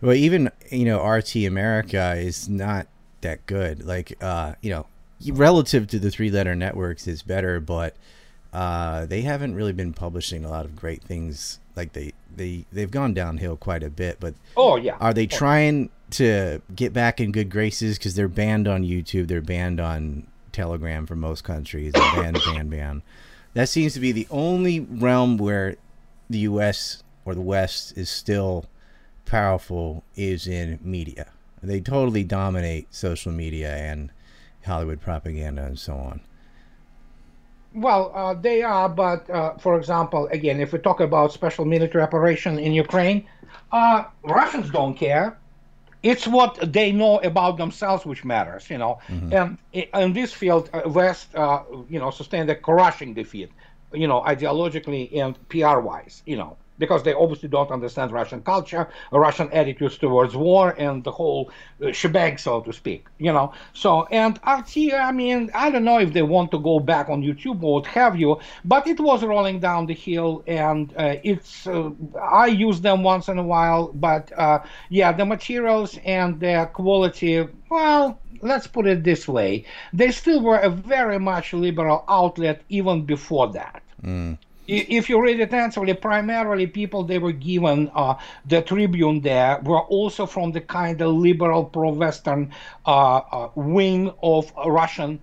[0.00, 2.86] Well, even you know, RT America is not
[3.20, 3.84] that good.
[3.84, 4.86] Like, uh, you know,
[5.32, 7.96] relative to the three-letter networks is better, but
[8.52, 12.90] uh, they haven't really been publishing a lot of great things like they they they've
[12.90, 14.18] gone downhill quite a bit.
[14.20, 18.68] But oh yeah, are they trying to get back in good graces because they're banned
[18.68, 23.02] on YouTube, they're banned on Telegram for most countries, ban ban ban.
[23.54, 25.76] That seems to be the only realm where
[26.28, 27.02] the U.S.
[27.24, 28.66] or the West is still
[29.24, 31.28] powerful is in media.
[31.62, 34.10] They totally dominate social media and
[34.66, 36.20] Hollywood propaganda and so on.
[37.74, 42.04] Well, uh, they are, but uh, for example, again, if we talk about special military
[42.04, 43.26] operation in Ukraine,
[43.72, 45.38] uh, Russians don't care.
[46.04, 48.98] It's what they know about themselves which matters, you know.
[49.08, 49.32] Mm-hmm.
[49.32, 49.58] And
[50.06, 53.50] in this field, uh, West, uh, you know, sustained a crushing defeat,
[53.92, 59.50] you know, ideologically and PR-wise, you know because they obviously don't understand Russian culture, Russian
[59.52, 61.50] attitudes towards war, and the whole
[61.82, 63.06] uh, shebang, so to speak.
[63.18, 63.52] You know.
[63.72, 67.22] So and RT, I mean, I don't know if they want to go back on
[67.22, 71.66] YouTube or what have you, but it was rolling down the hill, and uh, it's.
[71.66, 76.68] Uh, I use them once in a while, but uh, yeah, the materials and the
[76.72, 77.46] quality.
[77.70, 83.04] Well, let's put it this way: they still were a very much liberal outlet even
[83.04, 83.82] before that.
[84.02, 88.14] Mm if you read it attentively, primarily people they were given uh,
[88.46, 92.52] the Tribune there were also from the kind of liberal pro-Western
[92.86, 95.20] uh, uh, wing of Russian.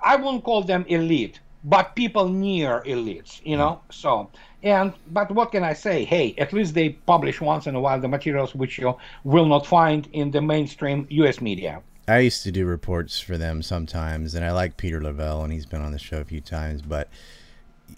[0.00, 3.80] I won't call them elite, but people near elites, you know.
[3.88, 3.94] Mm.
[3.94, 4.30] So
[4.62, 6.04] and but what can I say?
[6.04, 9.66] Hey, at least they publish once in a while the materials which you will not
[9.66, 11.40] find in the mainstream U.S.
[11.40, 11.82] media.
[12.08, 15.66] I used to do reports for them sometimes, and I like Peter Lavelle, and he's
[15.66, 17.08] been on the show a few times, but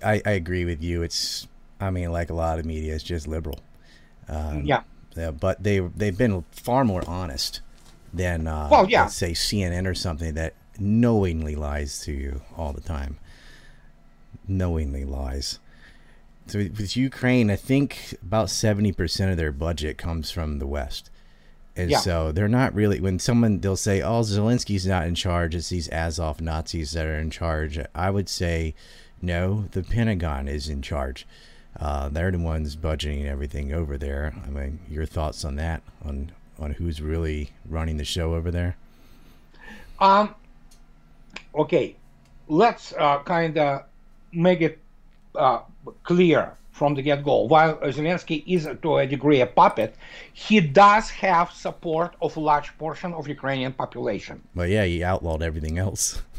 [0.04, 1.02] I, I agree with you.
[1.02, 1.46] It's
[1.82, 3.58] I mean, like a lot of media, it's just liberal.
[4.28, 4.82] Um, yeah.
[5.16, 5.32] yeah.
[5.32, 7.60] But they they've been far more honest
[8.12, 9.02] than uh, well, yeah.
[9.02, 13.18] let's say CNN or something that knowingly lies to you all the time.
[14.46, 15.58] Knowingly lies.
[16.46, 21.10] So with Ukraine, I think about seventy percent of their budget comes from the West.
[21.74, 21.98] And yeah.
[21.98, 25.88] so they're not really when someone they'll say, "Oh, Zelensky's not in charge; it's these
[25.90, 28.74] Azov Nazis that are in charge." I would say
[29.22, 31.26] no, the Pentagon is in charge.
[31.78, 34.34] Uh, they're the ones budgeting everything over there.
[34.44, 35.82] I mean, your thoughts on that?
[36.04, 38.76] On on who's really running the show over there?
[40.00, 40.34] Um.
[41.54, 41.96] Okay,
[42.48, 43.84] let's uh, kind of
[44.32, 44.78] make it
[45.34, 45.60] uh,
[46.02, 47.42] clear from the get-go.
[47.42, 49.94] While Zelensky is to a degree a puppet,
[50.32, 54.40] he does have support of a large portion of Ukrainian population.
[54.54, 56.22] Well, yeah, he outlawed everything else.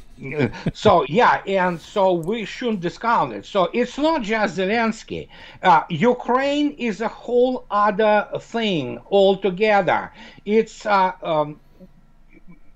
[0.74, 3.46] so yeah, and so we shouldn't discount it.
[3.46, 5.28] So it's not just Zelensky.
[5.62, 10.12] Uh, Ukraine is a whole other thing altogether.
[10.46, 11.60] It's uh, um,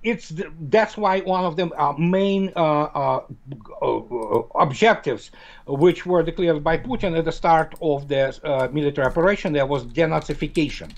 [0.04, 3.22] it's that's why one of the uh, main uh, uh,
[3.82, 5.32] uh, objectives,
[5.68, 10.92] which were declared by Putin at the start of the military operation, there was denazification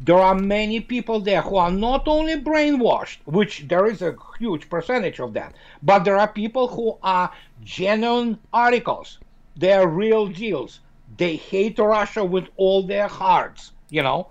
[0.00, 4.68] there are many people there who are not only brainwashed, which there is a huge
[4.68, 7.30] percentage of that, but there are people who are
[7.62, 9.18] genuine articles.
[9.56, 10.80] They are real deals.
[11.16, 14.28] They hate Russia with all their hearts, you know,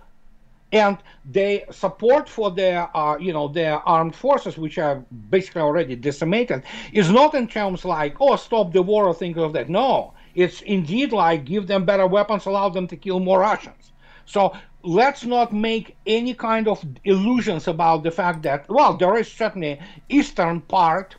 [0.74, 4.96] and they support for their, uh, you know, their armed forces, which are
[5.30, 9.54] basically already decimated, is not in terms like, oh, stop the war or things of
[9.54, 9.70] that.
[9.70, 13.92] No, it's indeed like give them better weapons, allow them to kill more Russians.
[14.26, 14.54] So
[14.84, 19.80] let's not make any kind of illusions about the fact that well there is certainly
[20.10, 21.16] eastern part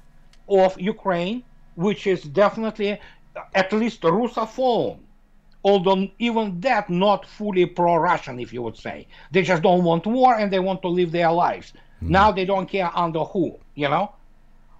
[0.48, 1.42] of ukraine
[1.74, 2.98] which is definitely
[3.54, 4.98] at least russophone
[5.64, 9.06] although even that not fully pro-russian if you would say.
[9.32, 11.72] They just don't want war and they want to live their lives.
[11.72, 12.12] Mm-hmm.
[12.12, 14.12] now they don't care under who you know?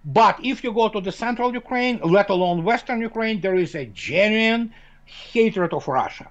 [0.04, 3.86] But if you go to the central ukraine let alone western ukraine there is a
[3.86, 4.72] genuine
[5.06, 6.28] hatred of russia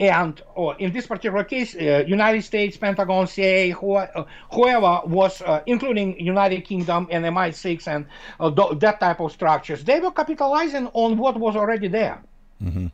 [0.00, 5.40] and oh, in this particular case, uh, United States, Pentagon, CIA, who, uh, whoever was,
[5.42, 8.06] uh, including United Kingdom and MI6 and
[8.40, 12.20] uh, th- that type of structures, they were capitalizing on what was already there.
[12.62, 12.88] Mm-hmm.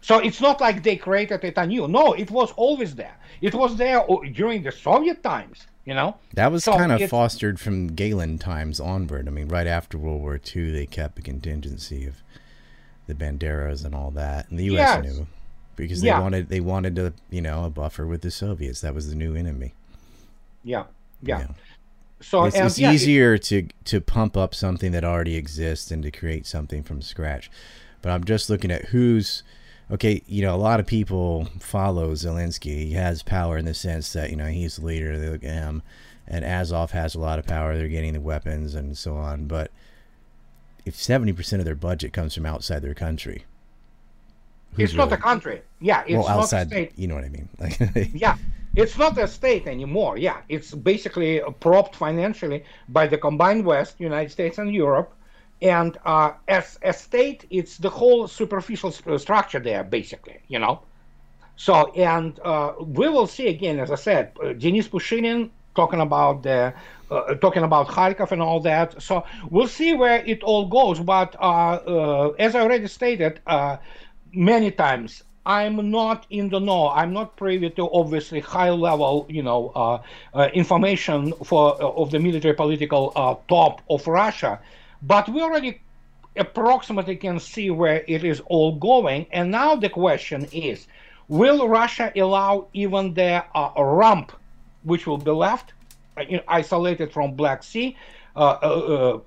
[0.00, 1.88] So it's not like they created it anew.
[1.88, 3.16] No, it was always there.
[3.40, 5.66] It was there during the Soviet times.
[5.84, 9.28] You know, that was so kind of fostered from Galen times onward.
[9.28, 12.22] I mean, right after World War II, they kept a contingency of
[13.06, 15.04] the Banderas and all that, and the U.S.
[15.04, 15.04] Yes.
[15.04, 15.26] knew
[15.76, 16.20] because they yeah.
[16.20, 18.80] wanted they wanted to you know a buffer with the Soviets.
[18.80, 19.74] That was the new enemy.
[20.62, 20.84] Yeah,
[21.22, 21.48] yeah.
[22.20, 26.02] So it's, it's yeah, easier it, to to pump up something that already exists and
[26.02, 27.50] to create something from scratch.
[28.02, 29.42] But I'm just looking at who's
[29.90, 30.22] okay.
[30.26, 32.86] You know, a lot of people follow Zelensky.
[32.86, 35.18] He has power in the sense that you know he's the leader.
[35.18, 35.82] They look at him,
[36.26, 37.76] and Azov has a lot of power.
[37.76, 39.46] They're getting the weapons and so on.
[39.46, 39.70] But
[40.84, 43.44] if 70% of their budget comes from outside their country,
[44.78, 45.62] it's really, not a country.
[45.80, 46.92] Yeah, it's well, not a state.
[46.96, 47.48] you know what I mean?
[47.58, 47.78] Like,
[48.14, 48.36] Yeah,
[48.74, 50.18] it's not a state anymore.
[50.18, 55.12] Yeah, it's basically propped financially by the combined West, United States and Europe.
[55.62, 60.80] And uh, as a state, it's the whole superficial structure there, basically, you know.
[61.56, 66.42] So, and uh, we will see again, as I said, uh, Denis Pushilin talking about
[66.42, 66.72] the
[67.10, 69.00] uh, talking about Kharkov and all that.
[69.02, 71.00] So we'll see where it all goes.
[71.00, 73.76] But uh, uh, as I already stated uh,
[74.34, 76.88] many times, I'm not in the know.
[76.88, 80.00] I'm not privy to obviously high level, you know, uh,
[80.32, 84.58] uh, information for uh, of the military political uh, top of Russia.
[85.02, 85.82] But we already
[86.36, 89.26] approximately can see where it is all going.
[89.32, 90.86] And now the question is,
[91.28, 94.32] will Russia allow even the uh, rump,
[94.82, 95.74] which will be left,
[96.16, 97.96] uh, isolated from Black Sea,
[98.34, 99.20] allowed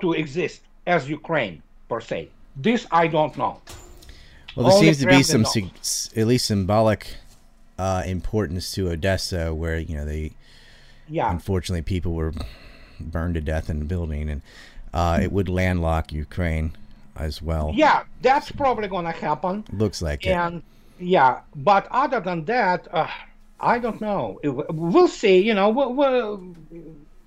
[0.00, 2.30] to exist as Ukraine per se?
[2.56, 3.60] This I don't know.
[4.56, 5.44] Well, there seems to be some,
[6.16, 7.16] at least symbolic
[7.78, 10.32] uh, importance to Odessa, where you know they
[11.08, 11.30] Yeah.
[11.30, 12.32] unfortunately people were
[13.00, 14.42] burned to death in the building, and
[14.92, 16.72] uh, it would landlock Ukraine
[17.16, 17.72] as well.
[17.74, 19.64] Yeah, that's probably going to happen.
[19.72, 20.30] looks like it.
[20.30, 20.62] And
[20.98, 23.08] yeah, but other than that, uh,
[23.60, 24.38] I don't know.
[24.44, 25.38] We'll see.
[25.42, 26.54] You know, we'll, we'll,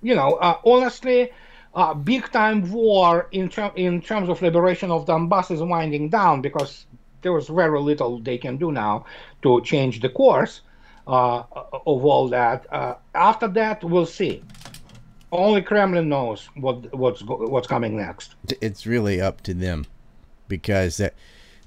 [0.02, 1.30] you know, uh, honestly,
[1.74, 6.40] uh, big time war in ter- in terms of liberation of Donbass is winding down
[6.40, 6.86] because
[7.22, 9.04] there was very little they can do now
[9.42, 10.62] to change the course
[11.06, 11.42] uh,
[11.86, 12.66] of all that.
[12.72, 14.42] Uh, after that, we'll see.
[15.32, 18.34] Only Kremlin knows what what's what's coming next.
[18.62, 19.84] it's really up to them
[20.48, 21.14] because that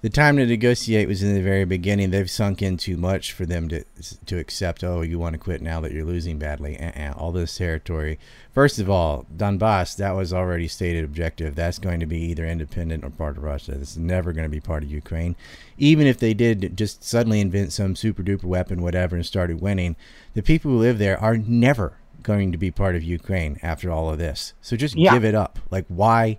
[0.02, 2.10] the time to negotiate was in the very beginning.
[2.10, 3.84] They've sunk in too much for them to
[4.26, 4.84] to accept.
[4.84, 6.80] Oh, you want to quit now that you're losing badly?
[6.80, 8.18] Uh-uh, all this territory.
[8.52, 11.56] First of all, Donbass that was already stated objective.
[11.56, 13.74] That's going to be either independent or part of Russia.
[13.74, 15.36] This is never going to be part of Ukraine.
[15.78, 19.96] Even if they did just suddenly invent some super duper weapon, whatever, and started winning,
[20.34, 21.94] the people who live there are never
[22.24, 24.54] going to be part of Ukraine after all of this.
[24.62, 25.14] So just Yeah.
[25.14, 25.60] give it up.
[25.70, 26.38] Like why?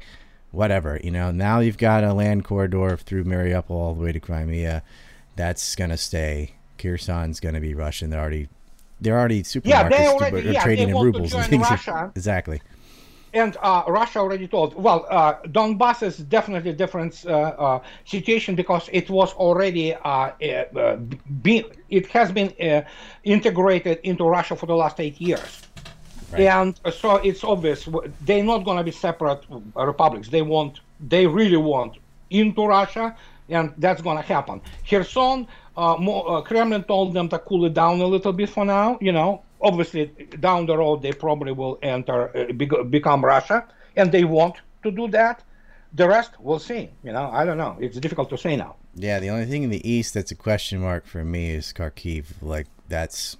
[0.52, 1.00] Whatever.
[1.02, 4.82] You know, now you've got a land corridor through Mariupol all the way to Crimea.
[5.36, 6.54] That's gonna stay.
[6.78, 8.10] Kherson's gonna be Russian.
[8.10, 8.48] They're already
[9.00, 11.68] they're already supermarkets Yeah, they already- are yeah, trading in rubles and things.
[11.68, 12.12] Russia.
[12.16, 12.62] exactly.
[13.34, 14.74] And uh, Russia already told.
[14.74, 20.04] Well, uh, Donbass is definitely a different uh, uh, situation because it was already uh,
[20.04, 20.96] uh,
[21.40, 22.82] be, it has been uh,
[23.24, 25.62] integrated into Russia for the last eight years.
[26.32, 26.42] Right.
[26.42, 27.88] And so it's obvious
[28.22, 30.28] they're not going to be separate uh, republics.
[30.28, 31.98] They want, they really want
[32.30, 33.16] into Russia,
[33.48, 34.60] and that's going to happen.
[34.88, 38.64] Kherson, uh, more, uh, Kremlin told them to cool it down a little bit for
[38.64, 38.98] now.
[39.00, 40.06] You know, obviously
[40.40, 43.66] down the road they probably will enter, uh, bec- become Russia,
[43.96, 45.42] and they want to do that.
[45.94, 46.90] The rest, we'll see.
[47.04, 47.76] You know, I don't know.
[47.78, 48.76] It's difficult to say now.
[48.94, 52.26] Yeah, the only thing in the east that's a question mark for me is Kharkiv.
[52.40, 53.36] Like that's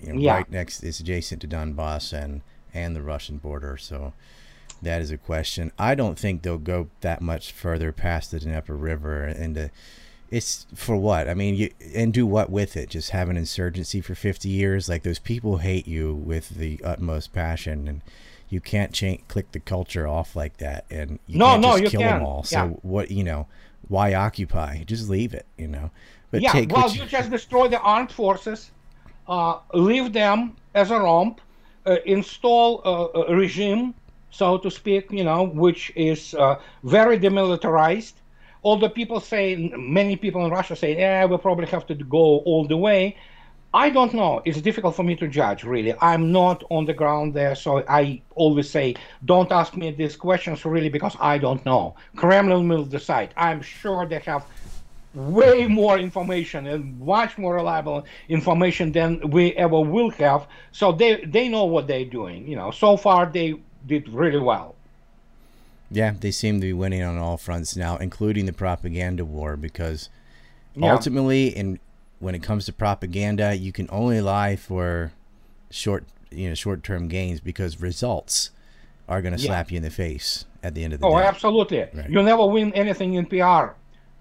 [0.00, 0.34] you know, Yeah.
[0.34, 2.42] right next, it's adjacent to Donbass and
[2.74, 3.76] and the Russian border.
[3.78, 4.12] So
[4.82, 5.72] that is a question.
[5.78, 9.70] I don't think they'll go that much further past the Dnieper River and
[10.30, 11.28] it's for what?
[11.28, 12.90] I mean, you and do what with it?
[12.90, 14.88] Just have an insurgency for 50 years?
[14.88, 18.02] Like those people hate you with the utmost passion and
[18.48, 21.82] you can't change click the culture off like that and you No, can't no, just
[21.84, 22.22] you kill them can't.
[22.24, 22.42] all.
[22.42, 22.66] So Yeah.
[22.82, 23.46] what, you know,
[23.88, 24.82] why occupy?
[24.84, 25.90] Just leave it, you know.
[26.32, 28.72] But yeah, well, what you just destroy the armed forces,
[29.74, 31.40] leave them as a romp,
[31.86, 33.94] uh, install a, a regime,
[34.30, 38.14] so to speak, you know, which is uh, very demilitarized.
[38.62, 42.66] The people say, many people in Russia say, yeah, we probably have to go all
[42.66, 43.16] the way.
[43.72, 44.42] I don't know.
[44.44, 45.94] It's difficult for me to judge, really.
[46.00, 50.64] I'm not on the ground there, so I always say, don't ask me these questions,
[50.64, 51.94] really, because I don't know.
[52.16, 53.34] Kremlin will decide.
[53.36, 54.44] I'm sure they have
[55.16, 60.46] way more information and much more reliable information than we ever will have.
[60.72, 62.46] So they they know what they're doing.
[62.46, 63.54] You know, so far they
[63.86, 64.74] did really well.
[65.90, 70.08] Yeah, they seem to be winning on all fronts now, including the propaganda war, because
[70.74, 70.92] Yeah.
[70.92, 71.78] ultimately, in
[72.18, 75.12] when it comes to propaganda, you can only lie for
[75.70, 78.50] short, you know, short-term gains because results
[79.08, 79.48] are going to Yeah.
[79.48, 81.16] slap you in the face at the end of the Oh, day.
[81.24, 81.78] Oh, absolutely.
[81.94, 82.08] Right.
[82.10, 83.74] You never win anything in PR.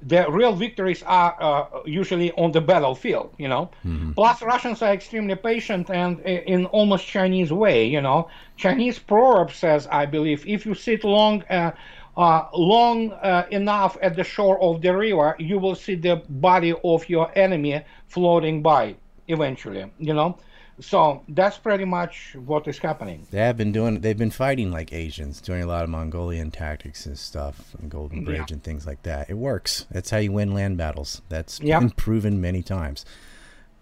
[0.06, 3.70] The real victories are uh, usually on the battlefield, you know.
[3.86, 4.12] Mm-hmm.
[4.14, 8.30] Plus, Russians are extremely patient and uh, in almost Chinese way, you know.
[8.58, 11.72] Chinese proverb says, I believe, if you sit long, uh,
[12.18, 16.74] uh, long uh, enough at the shore of the river, you will see the body
[16.84, 18.95] of your enemy floating by.
[19.28, 19.91] eventually.
[19.99, 20.38] You know,
[20.80, 23.26] so that's pretty much what is happening.
[23.32, 24.01] They have been doing.
[24.01, 28.26] They've been fighting like Asians, doing a lot of Mongolian tactics and stuff, and Golden
[28.26, 28.55] Bridge yeah.
[28.55, 29.30] and things like that.
[29.30, 29.86] It works.
[29.89, 31.21] That's how you win land battles.
[31.30, 31.80] That's yeah.
[31.80, 33.05] been proven many times.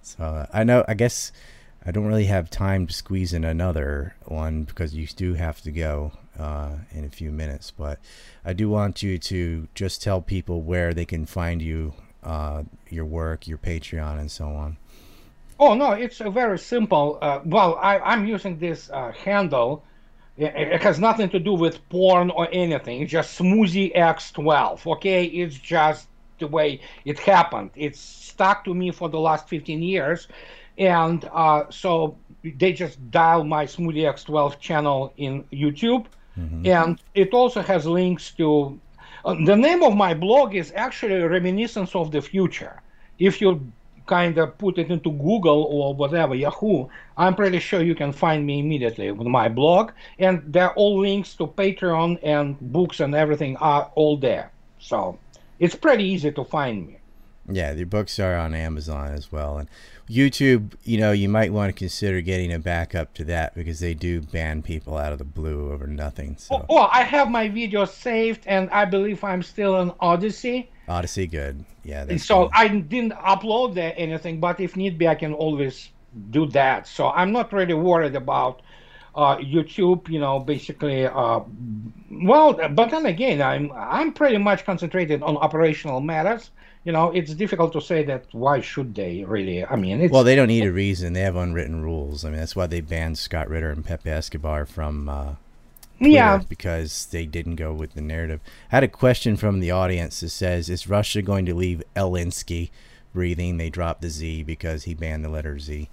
[0.02, 0.86] So uh, I know.
[0.88, 1.32] I guess
[1.86, 5.72] I don't really have time to squeeze in another one because you do have to
[5.72, 7.72] go uh, in a few minutes.
[7.72, 8.00] But
[8.46, 13.06] I do want you to just tell people where they can find you, uh, your
[13.06, 14.78] work, your Patreon, and so on.
[15.66, 17.18] Oh no, it's a very simple.
[17.22, 19.86] Uh, well, I, am using this uh, handle.
[20.36, 23.02] It, it, has nothing to do with porn or anything.
[23.02, 24.86] It's just Smoothie X12.
[24.96, 26.10] Okay, it's just
[26.40, 27.70] the way it happened.
[27.78, 30.28] It's stuck to me for the last 15 years,
[30.78, 36.08] and uh, so they just dial my Smoothie X12 channel in YouTube,
[36.38, 36.68] mm-hmm.
[36.68, 38.78] and it also has links to.
[39.24, 42.82] Uh, the name of my blog is actually a Reminiscence of the Future.
[43.18, 43.72] If you
[44.06, 46.88] kind of put it into Google or whatever, Yahoo,
[47.18, 49.92] I'm pretty sure you can find me immediately with my blog.
[50.20, 54.52] And there are all links to Patreon and books and everything are all there.
[54.80, 55.18] So
[55.60, 56.98] it's pretty easy to find me.
[57.50, 59.58] Yeah, the books are on Amazon as well.
[59.58, 59.70] And
[60.10, 63.94] YouTube, you know, you might want to consider getting a backup to that because they
[63.94, 66.36] do ban people out of the blue over nothing.
[66.38, 66.56] So.
[66.56, 70.70] Oh, oh I have my videos saved and I believe I'm still on Odysee.
[70.90, 71.64] Odysee, good.
[71.84, 72.18] Yeah.
[72.18, 75.90] so I didn't upload there anything, but if need be, I can always
[76.30, 76.88] do that.
[76.88, 78.62] So I'm not really worried about
[79.16, 80.10] uh, YouTube.
[80.10, 81.42] You know, basically, uh,
[82.12, 86.52] well, but then again, I'm I'm pretty much concentrated on operational matters.
[86.84, 88.26] You know, it's difficult to say that.
[88.32, 89.66] Why should they really?
[89.66, 91.14] I mean, well, they don't need a reason.
[91.14, 92.26] They have unwritten rules.
[92.26, 95.36] I mean, that's why they banned Scott Ritter and Pepe Escobar from uh,
[95.98, 96.42] Twitter yeah.
[96.50, 98.42] because they didn't go with the narrative.
[98.72, 102.70] I had a question from the audience that says, "Is Russia going to leave Elinsky
[103.14, 105.90] breathing?" They dropped the Z because he banned the letter Z.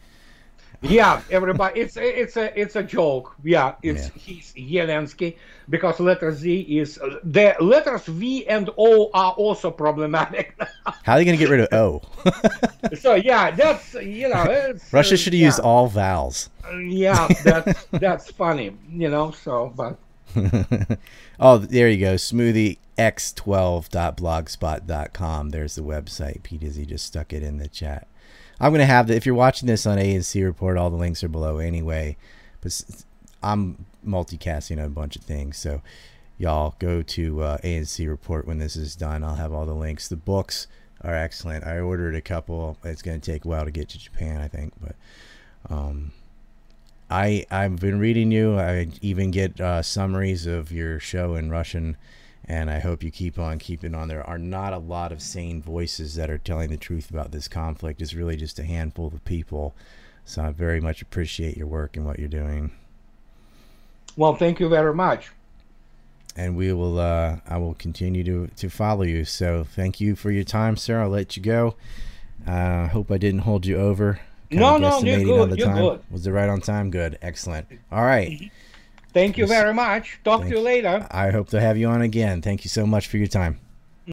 [0.82, 3.34] Yeah, everybody, it's it's a it's a joke.
[3.44, 4.10] Yeah, it's yeah.
[4.14, 5.36] he's Zelensky
[5.68, 10.58] because letter Z is the letters V and O are also problematic.
[11.02, 12.00] How are they going to get rid of O?
[12.96, 15.64] so yeah, that's you know, Russia should have uh, used yeah.
[15.64, 16.48] all vowels.
[16.74, 19.32] Yeah, that's that's funny, you know.
[19.32, 19.98] So, but
[21.38, 25.50] oh, there you go, smoothie x12.blogspot.com.
[25.50, 26.42] There's the website.
[26.42, 28.08] P Dizzy just stuck it in the chat.
[28.60, 31.28] I'm gonna have the if you're watching this on ANC report, all the links are
[31.28, 32.16] below anyway.
[32.60, 32.82] But
[33.42, 35.80] I'm multicasting a bunch of things, so
[36.36, 39.24] y'all go to uh, ANC report when this is done.
[39.24, 40.08] I'll have all the links.
[40.08, 40.66] The books
[41.02, 41.66] are excellent.
[41.66, 42.76] I ordered a couple.
[42.84, 44.94] It's gonna take a while to get to Japan, I think, but
[45.70, 46.12] um,
[47.10, 48.58] I I've been reading you.
[48.58, 51.96] I even get uh, summaries of your show in Russian
[52.44, 54.08] and I hope you keep on keeping on.
[54.08, 57.48] There are not a lot of sane voices that are telling the truth about this
[57.48, 58.02] conflict.
[58.02, 59.74] It's really just a handful of people.
[60.24, 62.72] So I very much appreciate your work and what you're doing.
[64.16, 65.30] Well, thank you very much.
[66.36, 66.98] And we will.
[66.98, 69.24] Uh, I will continue to to follow you.
[69.24, 71.02] So thank you for your time, sir.
[71.02, 71.74] I'll let you go.
[72.46, 74.20] I uh, hope I didn't hold you over.
[74.50, 75.58] no, no, you're good.
[75.58, 75.76] You're time.
[75.76, 76.02] good.
[76.10, 76.90] Was it right on time?
[76.90, 77.66] Good, excellent.
[77.90, 78.50] All right.
[79.12, 80.20] Thank you very much.
[80.24, 81.06] Talk Thank to you later.
[81.10, 82.42] I hope to have you on again.
[82.42, 83.58] Thank you so much for your time.